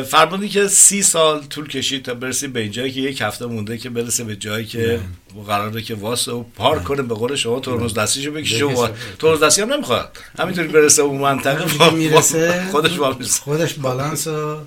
فرمودی 0.07 0.49
که 0.49 0.67
سی 0.67 1.01
سال 1.03 1.43
طول 1.45 1.67
کشید 1.67 2.05
تا 2.05 2.13
برسی 2.13 2.47
به 2.47 2.59
اینجایی 2.59 2.91
که 2.91 3.01
یک 3.01 3.21
هفته 3.21 3.45
مونده 3.45 3.77
که 3.77 3.89
برسه 3.89 4.23
به 4.23 4.35
جایی 4.35 4.65
که 4.65 4.99
قراره 5.47 5.81
که 5.81 5.95
وایسه 5.95 6.31
و 6.31 6.43
پارک 6.43 6.83
کنه 6.83 7.01
به 7.01 7.15
قول 7.15 7.35
شما 7.35 7.59
ترمز 7.59 7.93
دستیشو 7.93 8.31
بکشه 8.31 8.65
و 8.65 8.87
ترمز 9.19 9.43
دستی 9.43 9.61
هم 9.61 9.73
نمی‌خواد. 9.73 10.17
همینطوری 10.39 10.67
برسه 10.67 11.01
اون 11.01 11.21
منطقه 11.21 11.93
می‌رسه. 11.93 12.67
خودش 12.71 12.99
خودش 13.39 13.73
بالانس 13.73 14.27
رو 14.27 14.59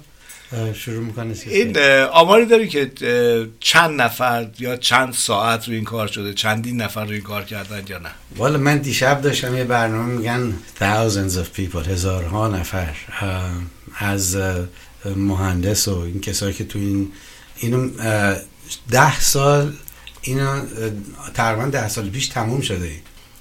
شروع 0.74 1.04
می‌کنه 1.04 1.34
این 1.46 1.78
آماری 2.12 2.46
داری 2.46 2.68
که 2.68 2.90
چند 3.60 4.00
نفر 4.00 4.48
یا 4.58 4.76
چند 4.76 5.12
ساعت 5.12 5.68
رو 5.68 5.74
این 5.74 5.84
کار 5.84 6.06
شده؟ 6.06 6.34
چندین 6.34 6.82
نفر 6.82 7.04
رو 7.04 7.10
این 7.10 7.22
کار 7.22 7.44
کردن 7.44 7.82
یا 7.88 7.98
نه؟ 7.98 8.10
والا 8.36 8.58
من 8.58 8.78
دیشب 8.78 9.20
داشتم 9.20 9.56
یه 9.56 9.64
برنامه 9.64 10.14
میگن 10.14 10.54
thousands 10.80 11.32
of 11.32 11.60
people 11.60 11.88
هزارها 11.88 12.48
نفر. 12.48 12.94
از 13.98 14.36
مهندس 15.04 15.88
و 15.88 15.98
این 15.98 16.20
کسایی 16.20 16.54
که 16.54 16.64
تو 16.64 16.78
این 16.78 17.12
اینو 17.56 17.88
ده 18.90 19.20
سال 19.20 19.72
اینا 20.22 20.62
تقریبا 21.34 21.64
ده 21.66 21.88
سال 21.88 22.10
پیش 22.10 22.28
تموم 22.28 22.60
شده. 22.60 22.90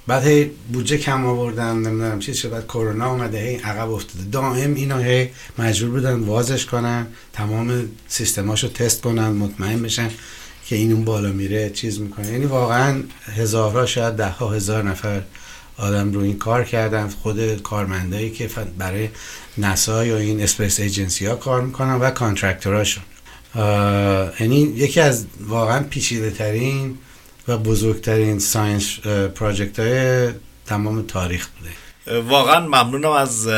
بعد 0.06 0.26
هی 0.26 0.50
بودجه 0.72 0.98
کم 0.98 1.26
آوردن 1.26 1.76
نمی‌دونم 1.76 2.18
چیز 2.18 2.36
شد 2.36 2.50
بعد 2.50 2.66
کرونا 2.66 3.10
اومده 3.10 3.38
هی 3.38 3.56
عقب 3.56 3.90
افتاده. 3.90 4.24
دائم 4.24 4.74
اینا 4.74 4.98
هی 4.98 5.30
مجبور 5.58 5.90
بودن 5.90 6.14
بازش 6.14 6.66
کنن 6.66 7.06
تمام 7.32 7.88
سیستماشو 8.08 8.68
تست 8.68 9.00
کنن 9.00 9.28
مطمئن 9.28 9.82
بشن 9.82 10.10
که 10.66 10.76
این 10.76 10.92
اون 10.92 11.04
بالا 11.04 11.32
میره 11.32 11.70
چیز 11.70 12.00
می‌کنه. 12.00 12.32
یعنی 12.32 12.44
واقعا 12.44 13.02
هزارها 13.36 13.86
شاید 13.86 14.14
ده 14.14 14.28
ها 14.28 14.48
هزار 14.48 14.82
نفر 14.82 15.22
آدم 15.78 16.12
رو 16.12 16.20
این 16.20 16.38
کار 16.38 16.64
کردن. 16.64 17.08
خود 17.08 17.62
کارمندایی 17.62 18.30
که 18.30 18.50
برای 18.78 19.08
ناسا 19.58 20.06
یا 20.06 20.16
این 20.16 20.42
space 20.42 20.80
agency 20.80 21.26
ها 21.26 21.34
کار 21.34 21.60
می‌کنن 21.60 21.94
و 21.94 22.10
contractor 22.10 22.71
اشون. 22.71 23.02
یعنی 24.40 24.60
یکی 24.60 25.00
از 25.00 25.26
واقعا 25.40 25.82
پیچیده 25.82 26.30
ترین 26.30 26.98
و 27.48 27.58
بزرگترین 27.58 28.38
science 28.38 28.98
project 29.34 29.78
های 29.78 30.28
تمام 30.66 31.02
تاریخ 31.02 31.48
بوده. 31.48 31.70
واقعا 32.20 32.60
ممنونم 32.60 33.10
از 33.10 33.48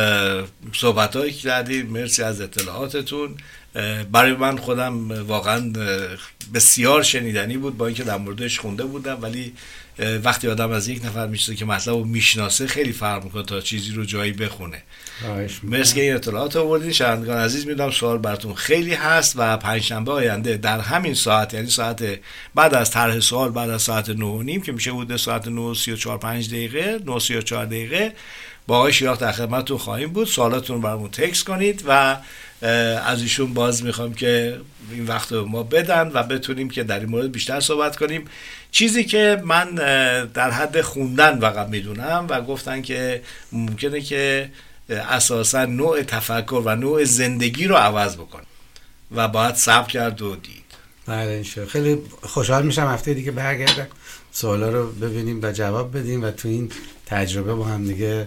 صحبت 0.72 1.16
هایی 1.16 1.32
که 1.32 1.48
کردید. 1.48 1.90
مرسی 1.90 2.22
از 2.22 2.40
اطلاعاتتون. 2.40 3.36
برای 4.12 4.32
من 4.32 4.56
خودم 4.56 5.10
واقعا 5.26 5.72
بسیار 6.54 7.02
شنیدنی 7.02 7.56
بود 7.56 7.76
با 7.76 7.86
اینکه 7.86 8.04
در 8.04 8.16
موردش 8.16 8.58
خونده 8.58 8.84
بودم 8.84 9.18
ولی 9.22 9.52
وقتی 10.24 10.48
آدم 10.48 10.70
از 10.70 10.88
یک 10.88 11.04
نفر 11.04 11.26
میشه 11.26 11.54
که 11.54 11.64
مطلب 11.64 11.94
رو 11.94 12.04
می‌شناسه 12.04 12.66
خیلی 12.66 12.92
فرق 12.92 13.24
می‌کنه 13.24 13.42
تا 13.42 13.60
چیزی 13.60 13.92
رو 13.92 14.04
جایی 14.04 14.32
بخونه. 14.32 14.82
مرسی 15.62 15.94
که 15.94 16.02
این 16.02 16.14
اطلاعات 16.14 16.56
آوردین. 16.56 16.92
شنوندگان 16.92 17.38
عزیز 17.38 17.66
می‌دونم 17.66 17.90
سوال 17.90 18.18
براتون 18.18 18.54
خیلی 18.54 18.94
هست 18.94 19.34
و 19.36 19.56
پنجشنبه 19.56 20.12
آینده 20.12 20.56
در 20.56 20.80
همین 20.80 21.14
ساعت 21.14 21.54
یعنی 21.54 21.70
ساعت 21.70 22.04
بعد 22.54 22.74
از 22.74 22.90
طرح 22.90 23.20
سوال 23.20 23.50
بعد 23.50 23.70
از 23.70 23.82
ساعت 23.82 24.08
9 24.10 24.42
نیم 24.42 24.60
که 24.62 24.72
میشه 24.72 24.92
بوده 24.92 25.16
ساعت 25.16 25.48
9 25.48 25.74
34 25.74 26.18
5 26.18 26.48
دقیقه 26.48 27.00
9 27.06 27.18
34 27.18 27.64
دقیقه 27.66 28.12
با 28.66 28.78
آقای 28.78 28.92
شیراخ 28.92 29.18
در 29.18 29.32
خدمتتون 29.32 29.78
خواهیم 29.78 30.12
بود. 30.12 30.26
سوالاتون 30.26 30.80
برامون 30.80 31.10
تکس 31.10 31.44
کنید 31.44 31.84
و 31.86 32.16
از 33.06 33.22
ایشون 33.22 33.54
باز 33.54 33.84
می‌خوام 33.84 34.14
که 34.14 34.60
این 34.90 35.06
وقت 35.06 35.32
رو 35.32 35.44
ما 35.44 35.62
بدن 35.62 36.10
و 36.14 36.22
بتونیم 36.22 36.70
که 36.70 36.82
در 36.82 37.00
این 37.00 37.08
مورد 37.08 37.32
بیشتر 37.32 37.60
صحبت 37.60 37.96
کنیم. 37.96 38.24
چیزی 38.70 39.04
که 39.04 39.42
من 39.44 39.74
در 40.34 40.50
حد 40.50 40.80
خوندن 40.80 41.40
فقط 41.40 41.68
می‌دونم 41.68 42.26
و 42.28 42.40
گفتن 42.40 42.82
که 42.82 43.22
ممکنه 43.52 44.00
که 44.00 44.50
اساسا 44.88 45.64
نوع 45.64 46.02
تفکر 46.02 46.62
و 46.64 46.76
نوع 46.76 47.04
زندگی 47.04 47.66
رو 47.66 47.76
عوض 47.76 48.16
بکن 48.16 48.42
و 49.14 49.28
باید 49.28 49.54
صبر 49.54 49.88
کرد 49.90 50.22
و 50.22 50.36
دید. 50.36 50.64
بله 51.06 51.42
خیلی 51.68 51.98
خوشحال 52.22 52.66
میشم 52.66 52.86
هفته 52.86 53.14
دیگه 53.14 53.30
برگردم. 53.30 53.86
سوالا 54.32 54.68
رو 54.68 54.92
ببینیم 54.92 55.40
و 55.42 55.52
جواب 55.52 55.98
بدیم 55.98 56.24
و 56.24 56.30
تو 56.30 56.48
این 56.48 56.70
تجربه 57.06 57.54
با 57.54 57.64
هم 57.64 57.86
دیگه 57.86 58.26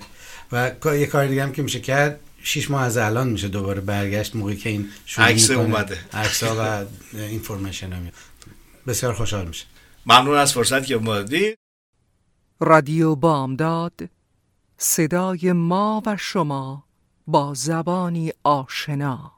و 0.51 0.71
یه 0.85 1.05
کار 1.05 1.27
دیگه 1.27 1.43
هم 1.43 1.51
که 1.51 1.61
میشه 1.61 1.79
کرد. 1.79 2.19
شیش 2.43 2.71
ماه 2.71 2.81
از 2.81 2.97
الان 2.97 3.29
میشه 3.29 3.47
دوباره 3.47 3.81
برگشت 3.81 4.35
موقعی 4.35 4.57
که 4.57 4.69
این 4.69 4.89
عکس 5.17 5.51
اومده. 5.51 5.97
عکس 6.13 6.43
و 6.43 6.85
اینفورمیشن 7.13 7.93
هم 7.93 8.11
بسیار 8.87 9.13
خوشحال 9.13 9.47
میشه. 9.47 9.65
ممنون 10.05 10.37
از 10.37 10.53
فرصت 10.53 10.85
که 10.85 10.93
اومدید 10.93 11.57
رادیو 12.59 13.15
بامداد 13.15 14.09
صدای 14.77 15.51
ما 15.51 16.03
و 16.05 16.17
شما 16.17 16.83
با 17.27 17.53
زبانی 17.53 18.31
آشنا. 18.43 19.32